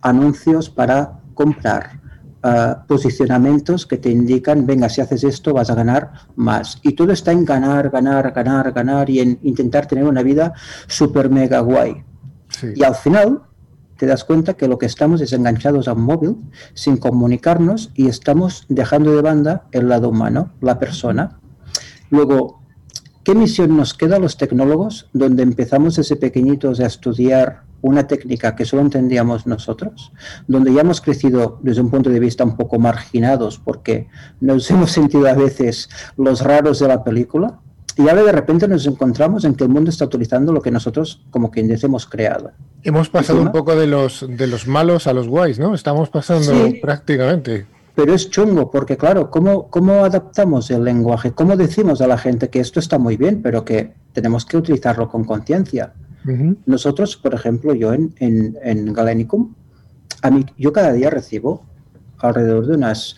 [0.01, 1.98] anuncios para comprar,
[2.41, 6.79] eh, posicionamientos que te indican, venga, si haces esto vas a ganar más.
[6.83, 10.53] Y todo está en ganar, ganar, ganar, ganar y en intentar tener una vida
[10.87, 12.03] súper mega guay.
[12.75, 13.41] Y al final
[13.97, 16.37] te das cuenta que lo que estamos es enganchados a un móvil
[16.73, 21.39] sin comunicarnos y estamos dejando de banda el lado humano, la persona.
[22.09, 22.58] Luego,
[23.29, 28.55] ¿qué misión nos queda a los tecnólogos donde empezamos desde pequeñitos a estudiar una técnica
[28.55, 30.11] que solo entendíamos nosotros,
[30.47, 34.07] donde ya hemos crecido desde un punto de vista un poco marginados porque
[34.41, 37.59] nos hemos sentido a veces los raros de la película?
[37.97, 41.21] Y ahora de repente nos encontramos en que el mundo está utilizando lo que nosotros,
[41.29, 42.49] como quien dice, hemos creado.
[42.81, 45.75] Hemos pasado un poco de los, de los malos a los guays, ¿no?
[45.75, 46.51] Estamos pasando
[46.81, 47.67] prácticamente.
[47.99, 51.33] Pero es chungo, porque claro, ¿cómo, ¿cómo adaptamos el lenguaje?
[51.33, 55.09] ¿Cómo decimos a la gente que esto está muy bien, pero que tenemos que utilizarlo
[55.09, 55.91] con conciencia?
[56.65, 59.53] Nosotros, por ejemplo, yo en, en, en Galenicum,
[60.21, 61.65] a mí, yo cada día recibo
[62.19, 63.17] alrededor de unas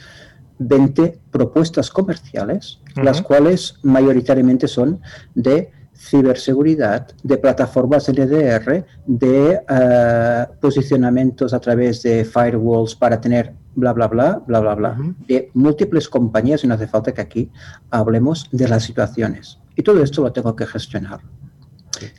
[0.58, 5.00] 20 propuestas comerciales, las cuales mayoritariamente son
[5.36, 5.70] de
[6.02, 14.08] ciberseguridad, de plataformas LDR, de eh, posicionamientos a través de firewalls para tener bla, bla,
[14.08, 14.97] bla, bla, bla, bla,
[15.28, 17.52] de múltiples compañías y no hace falta que aquí
[17.91, 19.60] hablemos de las situaciones.
[19.76, 21.22] Y todo esto lo tengo que gestionar.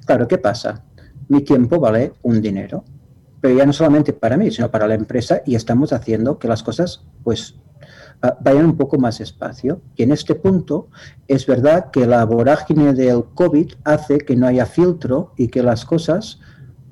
[0.07, 0.85] Claro, ¿qué pasa?
[1.29, 2.85] Mi tiempo vale un dinero,
[3.41, 6.63] pero ya no solamente para mí, sino para la empresa y estamos haciendo que las
[6.63, 7.57] cosas pues
[8.41, 9.81] vayan un poco más despacio.
[9.97, 10.89] Y en este punto
[11.29, 15.85] es verdad que la vorágine del COVID hace que no haya filtro y que las
[15.85, 16.39] cosas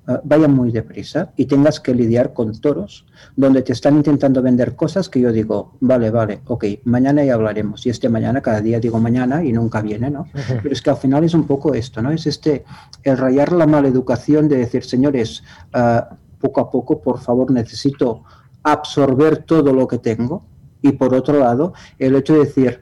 [0.08, 3.06] ah, vayan muy deprisa y tengas que lidiar con toros
[3.36, 7.86] donde te están intentando vender cosas que yo digo, vale, vale, ok, mañana ya hablaremos.
[7.86, 10.26] Y este mañana, cada día digo mañana y nunca viene, ¿no?
[10.32, 12.10] Pero es que al final es un poco esto, ¿no?
[12.10, 12.64] Es este,
[13.04, 18.24] el rayar la mala educación de decir, señores, ah, poco a poco, por favor, necesito
[18.62, 20.49] absorber todo lo que tengo
[20.82, 22.80] y por otro lado, el hecho de decir,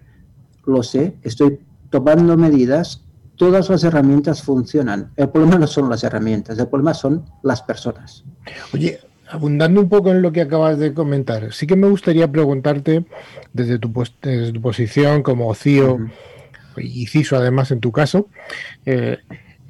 [0.67, 3.05] lo sé, estoy tomando medidas,
[3.37, 5.13] todas las herramientas funcionan.
[5.17, 8.25] El problema no son las herramientas, el problema son las personas.
[8.75, 13.05] Oye, abundando un poco en lo que acabas de comentar, sí que me gustaría preguntarte
[13.53, 15.99] desde tu, posición como CIO
[16.77, 18.29] y CISO además en tu caso,
[18.87, 19.19] eh,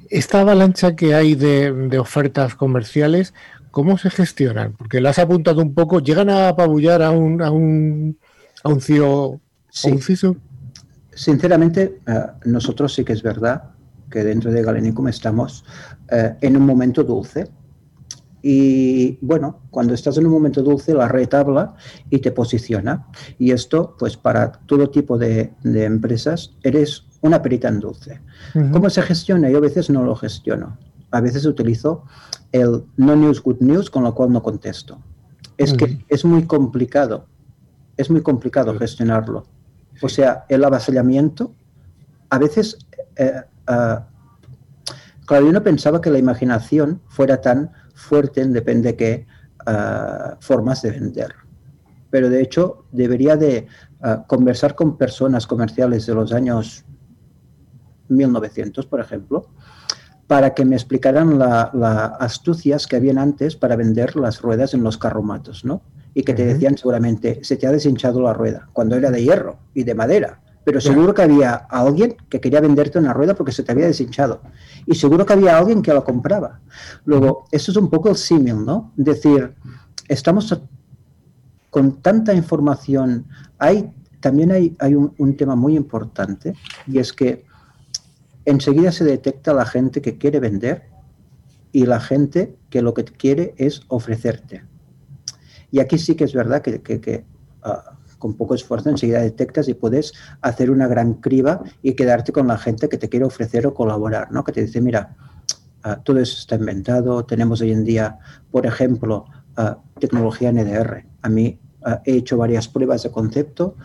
[0.09, 3.33] esta avalancha que hay de, de, ofertas comerciales,
[3.71, 4.73] ¿Cómo se gestionan?
[4.73, 5.99] Porque las has apuntado un poco.
[5.99, 8.17] ¿Llegan a apabullar a un, a un,
[8.63, 9.39] a un CIO
[9.69, 9.91] sí.
[9.91, 10.35] un CISO?
[11.13, 12.13] Sinceramente, eh,
[12.45, 13.63] nosotros sí que es verdad
[14.09, 15.63] que dentro de Galenicum estamos
[16.11, 17.49] eh, en un momento dulce.
[18.41, 21.75] Y bueno, cuando estás en un momento dulce, la red habla
[22.09, 23.07] y te posiciona.
[23.37, 28.21] Y esto, pues para todo tipo de, empresas, eres una perita en dulce.
[28.71, 29.49] ¿Cómo se gestiona?
[29.49, 30.77] Yo a veces no lo gestiono.
[31.11, 32.05] A veces utilizo
[32.51, 35.01] el no news, good news, con lo cual no contesto.
[35.57, 37.27] Es que es muy complicado.
[37.97, 39.45] Es muy complicado gestionarlo.
[40.01, 41.53] O sea, el avasallamiento,
[42.29, 42.77] a veces,
[43.17, 44.07] eh, ah,
[45.25, 49.27] claro, yo no pensaba que la imaginación fuera tan fuerte en depende de qué
[49.65, 51.35] ah, formas de vender.
[52.09, 53.67] Pero de hecho debería de
[54.01, 56.85] ah, conversar con personas comerciales de los años
[58.07, 59.49] 1900, por ejemplo,
[60.29, 61.71] para que me explicaran las
[62.19, 65.81] astucias que habían antes para vender las ruedas en los carromatos, ¿no?
[66.13, 69.57] Y que te decían seguramente, se te ha deshinchado la rueda, cuando era de hierro
[69.73, 73.63] y de madera pero seguro que había alguien que quería venderte una rueda porque se
[73.63, 74.41] te había deshinchado.
[74.85, 76.59] Y seguro que había alguien que la compraba.
[77.05, 78.91] Luego, eso es un poco el símil, ¿no?
[78.95, 79.55] Decir,
[80.07, 80.55] estamos
[81.71, 83.25] con tanta información.
[83.57, 86.53] Hay, también hay, hay un, un, tema muy importante
[86.85, 87.45] y es que
[88.49, 90.83] enseguida se detecta la gente que quiere vender
[91.71, 94.63] y la gente que lo que quiere es ofrecerte.
[95.71, 97.25] Y aquí sí que es verdad que,
[97.63, 97.69] uh,
[98.17, 102.57] con poco esfuerzo enseguida detectas y puedes hacer una gran criba y quedarte con la
[102.57, 104.43] gente que te quiere ofrecer o colaborar, ¿no?
[104.43, 105.15] Que te dice, mira,
[105.85, 108.17] uh, todo eso está inventado, tenemos hoy en día,
[108.51, 109.25] por ejemplo,
[109.57, 111.05] uh, tecnología NDR.
[111.21, 111.59] A mí
[112.03, 113.77] he hecho varias pruebas de concepto,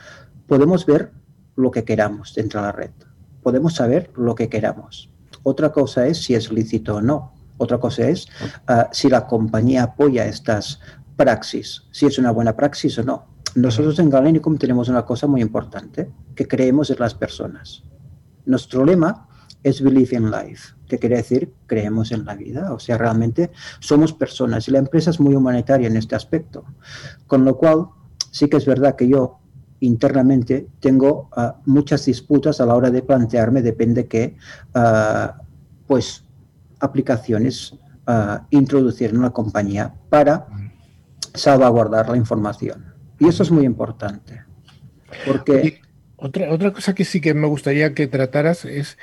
[0.48, 1.12] podemos ver
[1.54, 2.90] lo que queramos dentro de la red,
[3.44, 5.08] podemos saber lo que queramos.
[5.44, 7.32] Otra cosa es si es lícito o no.
[7.58, 8.26] Otra cosa es
[8.90, 10.80] si la compañía apoya estas
[11.16, 13.26] praxis, si es una buena praxis o no.
[13.54, 17.84] Nosotros en Galenicum tenemos una cosa muy importante, que creemos en las personas.
[18.46, 19.28] Nuestro lema
[19.62, 24.12] es Believe in Life, que quiere decir creemos en la vida, o sea, realmente somos
[24.12, 26.64] personas y la empresa es muy humanitaria en este aspecto.
[27.28, 27.86] Con lo cual,
[28.32, 29.38] sí que es verdad que yo
[29.86, 34.36] internamente tengo uh, muchas disputas a la hora de plantearme, depende qué,
[34.74, 35.40] uh,
[35.86, 36.24] pues,
[36.80, 37.74] aplicaciones
[38.06, 40.46] uh, introducir en una compañía para
[41.34, 42.84] salvaguardar la información.
[43.18, 44.42] Y eso es muy importante.
[45.26, 45.80] Porque...
[46.16, 48.98] otra, otra cosa que sí que me gustaría que trataras es,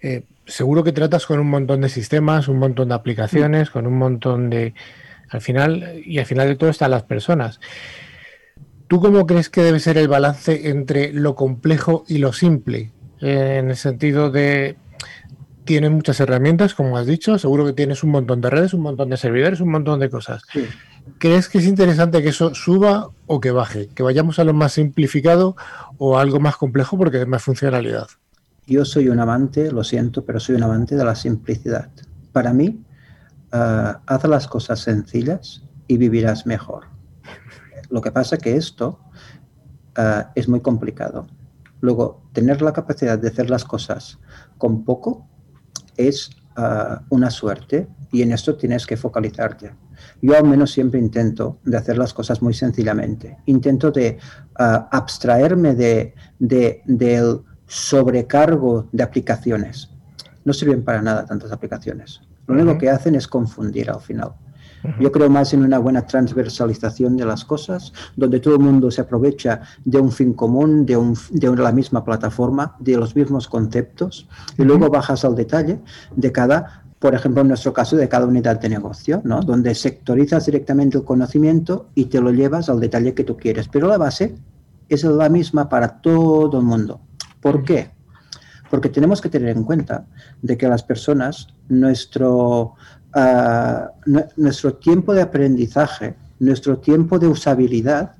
[0.00, 3.98] eh, seguro que tratas con un montón de sistemas, un montón de aplicaciones, con un
[3.98, 4.74] montón de...
[5.30, 7.60] Al final, y al final de todo están las personas.
[8.88, 12.90] ¿Tú cómo crees que debe ser el balance entre lo complejo y lo simple?
[13.20, 14.76] En el sentido de,
[15.64, 19.10] tienes muchas herramientas, como has dicho, seguro que tienes un montón de redes, un montón
[19.10, 20.42] de servidores, un montón de cosas.
[20.50, 20.64] Sí.
[21.18, 23.88] ¿Crees que es interesante que eso suba o que baje?
[23.94, 25.54] ¿Que vayamos a lo más simplificado
[25.98, 28.06] o algo más complejo porque hay más funcionalidad?
[28.66, 31.90] Yo soy un amante, lo siento, pero soy un amante de la simplicidad.
[32.32, 32.80] Para mí,
[33.52, 36.97] uh, haz las cosas sencillas y vivirás mejor.
[37.90, 39.00] Lo que pasa es que esto
[39.96, 41.26] uh, es muy complicado.
[41.80, 44.18] Luego, tener la capacidad de hacer las cosas
[44.58, 45.26] con poco
[45.96, 49.72] es uh, una suerte y en esto tienes que focalizarte.
[50.22, 53.38] Yo al menos siempre intento de hacer las cosas muy sencillamente.
[53.46, 54.18] Intento de
[54.58, 59.90] uh, abstraerme de, de, del sobrecargo de aplicaciones.
[60.44, 62.20] No sirven para nada tantas aplicaciones.
[62.46, 62.80] Lo único uh -huh.
[62.80, 64.32] que hacen es confundir al final.
[65.00, 69.00] Yo creo más en una buena transversalización de las cosas, donde todo el mundo se
[69.00, 74.28] aprovecha de un fin común, de, un, de la misma plataforma, de los mismos conceptos,
[74.56, 75.80] y luego bajas al detalle
[76.14, 79.40] de cada por ejemplo, en nuestro caso, de cada unidad de negocio, ¿no?
[79.42, 83.68] donde sectorizas directamente el conocimiento y te lo llevas al detalle que tú quieres.
[83.68, 84.34] Pero la base
[84.88, 87.00] es la misma para todo el mundo.
[87.40, 87.92] ¿Por qué?
[88.70, 90.06] Porque tenemos que tener en cuenta
[90.42, 92.74] de que las personas, nuestro,
[93.14, 93.88] uh,
[94.36, 98.12] nuestro tiempo de aprendizaje, nuestro tiempo de usabilidad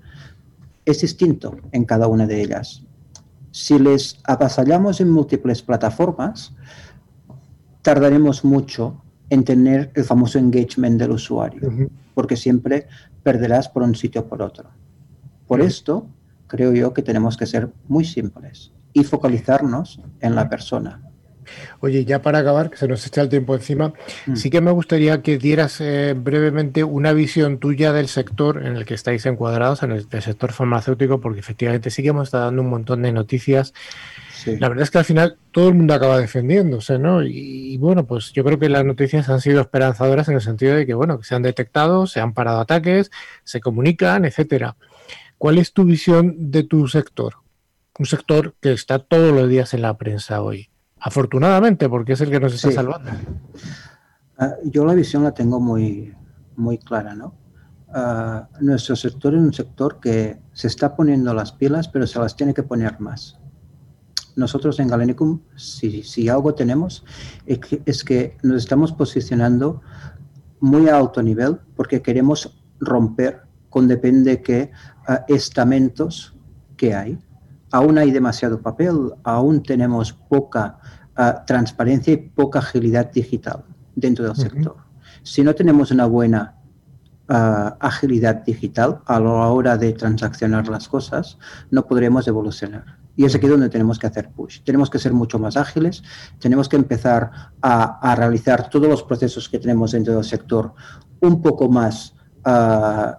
[0.85, 2.83] es distinto en cada una de ellas.
[3.51, 6.55] Si les avasallamos en múltiples plataformas,
[7.83, 11.91] tardaremos mucho en tener el famoso engagement del usuario, uh -huh.
[12.15, 12.87] porque siempre
[13.23, 14.71] perderás por un sitio o por otro.
[15.47, 15.67] Por uh -huh.
[15.67, 16.07] esto,
[16.47, 21.08] creo yo que tenemos que ser muy simples y focalizarnos en la persona.
[21.81, 23.93] Oye, ya para acabar, que se nos echa el tiempo encima,
[24.27, 24.37] mm.
[24.37, 28.85] sí que me gustaría que dieras eh, brevemente una visión tuya del sector en el
[28.85, 32.71] que estáis encuadrados, en el, sector farmacéutico, porque efectivamente sí que hemos estado dando un
[32.71, 33.75] montón de noticias
[34.39, 34.57] Sí.
[34.57, 37.25] La verdad es que al final todo el mundo acaba defendiéndose, ¿no?
[37.25, 40.77] Y, y, bueno, pues yo creo que las noticias han sido esperanzadoras en el sentido
[40.77, 43.11] de que, bueno, que se han detectado, se han parado ataques,
[43.43, 44.77] se comunican, etcétera.
[45.39, 47.35] ¿Cuál es tu visión de tu sector?
[47.99, 50.69] Un sector que está todos los días en la prensa hoy.
[51.01, 52.75] Afortunadamente, porque es el que nos está sí.
[52.75, 53.11] salvando.
[54.41, 56.15] Uh, yo la visión la tengo muy,
[56.57, 57.35] muy clara, ¿no?
[57.91, 62.37] Ah, nuestro sector es un sector que se está poniendo las pilas, pero se las
[62.37, 63.39] tiene que poner más.
[64.37, 67.05] Nosotros en Galenicum, si, algo tenemos,
[67.47, 69.81] es que, es que nos estamos posicionando
[70.61, 74.71] muy a alto nivel porque queremos romper con depende qué
[75.07, 76.37] ah, estamentos
[76.77, 77.19] que hay.
[77.71, 80.79] Aún hay demasiado papel, aún tenemos poca
[81.17, 83.65] ah, transparencia y poca agilidad digital
[83.95, 84.77] dentro del sector.
[85.23, 86.55] Si no tenemos una buena
[87.29, 91.39] ah, agilidad digital a la hora de transaccionar las cosas,
[91.71, 92.99] no podremos evolucionar.
[93.17, 94.61] Y es aquí donde tenemos que hacer push.
[94.63, 96.05] Tenemos que ser mucho más ágiles,
[96.39, 100.73] tenemos que empezar a, a realizar todos los procesos que tenemos dentro del sector
[101.21, 102.15] un poco más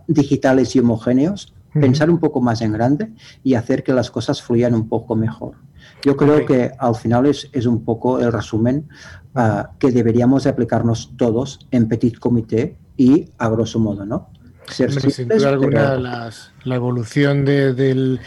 [0.08, 3.12] digitales y homogéneos, pensar un poco más en grande
[3.44, 5.56] y hacer que las cosas fluyan un poco mejor.
[6.04, 8.88] Yo creo que al final es, es, un poco el resumen
[9.36, 14.30] ah, que deberíamos aplicarnos todos en petit comité y a grosso modo, ¿no?
[14.68, 16.30] Ser sin duda alguna,
[16.64, 18.20] la evolución del, del,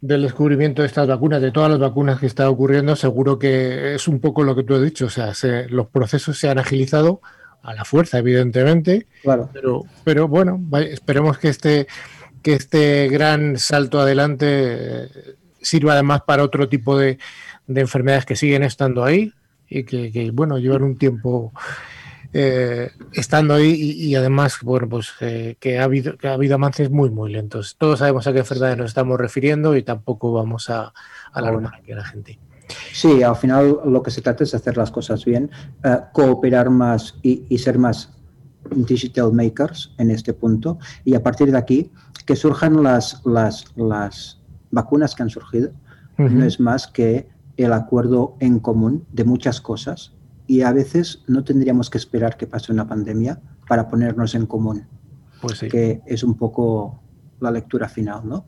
[0.00, 4.20] descubrimiento de estas vacunas, de todas las vacunas que está ocurriendo, seguro que es un
[4.20, 5.06] poco lo que tú has dicho.
[5.06, 5.32] O sea,
[5.68, 7.20] los procesos se han agilizado,
[7.62, 9.06] a la fuerza, evidentemente.
[9.22, 9.48] Claro.
[9.52, 11.86] Pero, pero bueno, esperemos que este,
[12.42, 15.08] que este gran salto adelante eh,
[15.60, 17.18] sirva además para otro tipo de,
[17.68, 19.32] enfermedades que siguen estando ahí
[19.68, 21.52] y que, bueno, llevan un tiempo
[22.34, 26.90] eh, estando ahí y, además, bueno, pues eh, que, ha habido, que ha habido avances
[26.90, 27.76] muy, muy lentos.
[27.78, 30.92] Todos sabemos a qué enfermedades nos estamos refiriendo y tampoco vamos a
[31.32, 32.38] alarmar aquí a la gente.
[32.92, 35.50] Sí, al final lo que se trata es hacer las cosas bien,
[35.84, 38.10] eh, cooperar más y, ser más
[38.70, 41.90] digital makers en este punto y a partir de aquí
[42.26, 44.40] que surjan las, las, las
[44.70, 45.72] vacunas que han surgido.
[46.18, 50.12] No es más que el acuerdo en común de muchas cosas
[50.46, 54.86] y a veces no tendríamos que esperar que pase una pandemia para ponernos en común.
[55.40, 55.68] Pues sí.
[55.68, 57.02] Que es un poco
[57.40, 58.46] la lectura final, ¿no?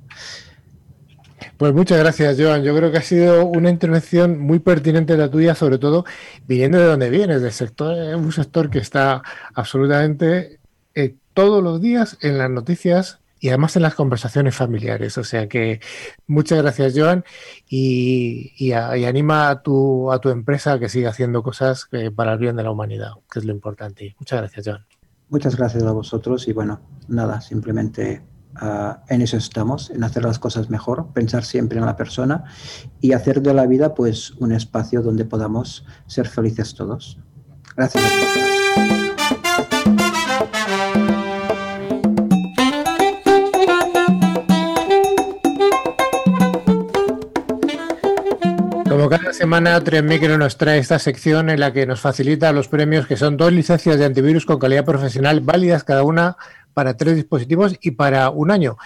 [1.57, 2.63] Pues muchas gracias, Joan.
[2.63, 6.05] Yo creo que ha sido una intervención muy pertinente la tuya, sobre todo
[6.47, 9.23] viniendo de donde vienes, del sector, un sector que está
[9.55, 10.61] absolutamente
[10.95, 15.19] eh, todos los días en las noticias y además en las conversaciones familiares.
[15.19, 15.81] O sea que
[16.27, 17.25] muchas gracias, Joan,
[17.69, 22.39] y, anima a tu, a tu empresa a que siga haciendo cosas eh, para el
[22.39, 24.17] bien de la humanidad, que es lo importante.
[24.19, 24.87] Muchas gracias, Joan.
[25.29, 28.23] Muchas gracias a vosotros y bueno, nada, simplemente
[28.57, 32.45] Ah, en eso estamos, en hacer las cosas mejor, pensar siempre en la persona
[33.01, 37.19] y hacer de la vida pues un espacio donde podamos ser felices todos.
[37.77, 38.05] Gracias.
[48.89, 52.69] Como cada semana, 3 Micro nos trae esta sección en la que nos facilita los
[52.69, 56.37] premios, que son dos licencias de antivirus con calidad profesional válidas cada una
[56.75, 58.77] para tres dispositivos y para un año.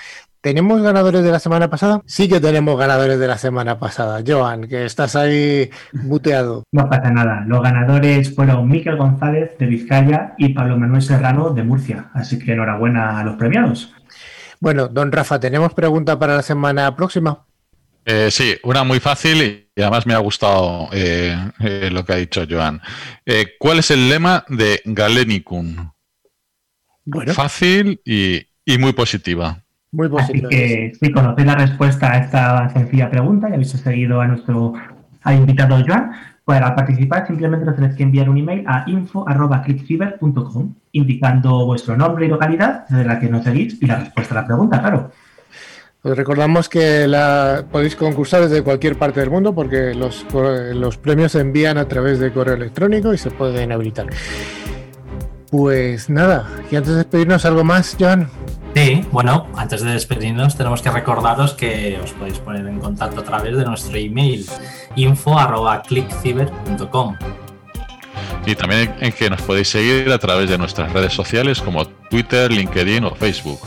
[0.40, 2.00] ¿Tenemos ganadores de la semana pasada?
[2.06, 4.22] Sí que tenemos ganadores de la semana pasada.
[4.24, 6.62] Joan, que estás ahí muteado.
[6.72, 7.44] No pasa nada.
[7.46, 12.10] Los ganadores fueron Miquel González de Vizcaya y Pablo Manuel Serrano de Murcia.
[12.14, 13.92] Así que enhorabuena a los premiados.
[14.60, 17.44] Bueno, don Rafa, ¿tenemos pregunta para la semana próxima?
[18.04, 22.16] Eh, sí, una muy fácil y además me ha gustado eh, eh, lo que ha
[22.16, 22.80] dicho Joan.
[23.58, 25.90] ¿Cuál es el lema de Galenicum?
[27.32, 28.46] Fácil y,
[28.78, 29.62] muy positiva.
[29.92, 30.48] Muy positiva.
[30.48, 34.74] Así que si conocéis la respuesta a esta sencilla pregunta y habéis seguido a nuestro
[35.26, 36.12] invitado Joan,
[36.44, 42.28] para participar simplemente nos tenéis que enviar un email a info.clickfiber.com indicando vuestro nombre y
[42.28, 45.10] localidad de la que nos seguís y la respuesta a la pregunta, claro.
[46.02, 50.24] Os recordamos que la, podéis concursar desde cualquier parte del mundo porque los,
[50.74, 54.06] los premios se envían a través de correo electrónico y se pueden habilitar.
[55.50, 58.28] Pues nada, y antes de despedirnos, ¿algo más, Joan?
[58.74, 63.24] Sí, bueno, antes de despedirnos tenemos que recordaros que os podéis poner en contacto a
[63.24, 64.44] través de nuestro email
[64.94, 67.16] info.clickciber.com
[68.46, 72.50] y también en que nos podéis seguir a través de nuestras redes sociales como Twitter,
[72.50, 73.60] LinkedIn o Facebook.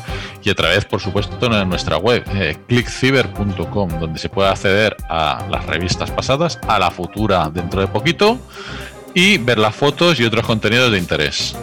[0.43, 5.45] Y a través, por supuesto, de nuestra web, eh, clickciber.com, donde se puede acceder a
[5.51, 8.39] las revistas pasadas, a la futura dentro de poquito
[9.13, 11.55] y ver las fotos y otros contenidos de interés.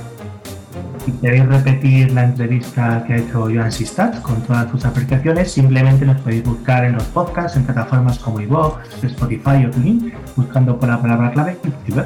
[1.05, 6.05] Si queréis repetir la entrevista que ha hecho Joan Sistat con todas sus apreciaciones, simplemente
[6.05, 10.91] nos podéis buscar en los podcasts, en plataformas como iVoox, Spotify o TuneIn, buscando por
[10.91, 11.57] la palabra clave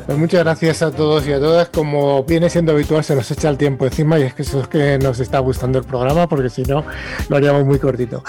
[0.06, 1.68] pues muchas gracias a todos y a todas.
[1.70, 4.68] Como viene siendo habitual, se nos echa el tiempo encima y es que eso es
[4.68, 6.84] que nos está gustando el programa, porque si no,
[7.28, 8.22] lo haríamos muy cortito.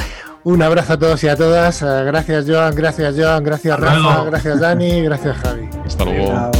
[0.43, 1.81] Un abrazo a todos y a todas.
[1.83, 5.69] Gracias Joan, gracias Joan, gracias Rafa, gracias Dani, gracias Javi.
[5.85, 6.51] Hasta luego.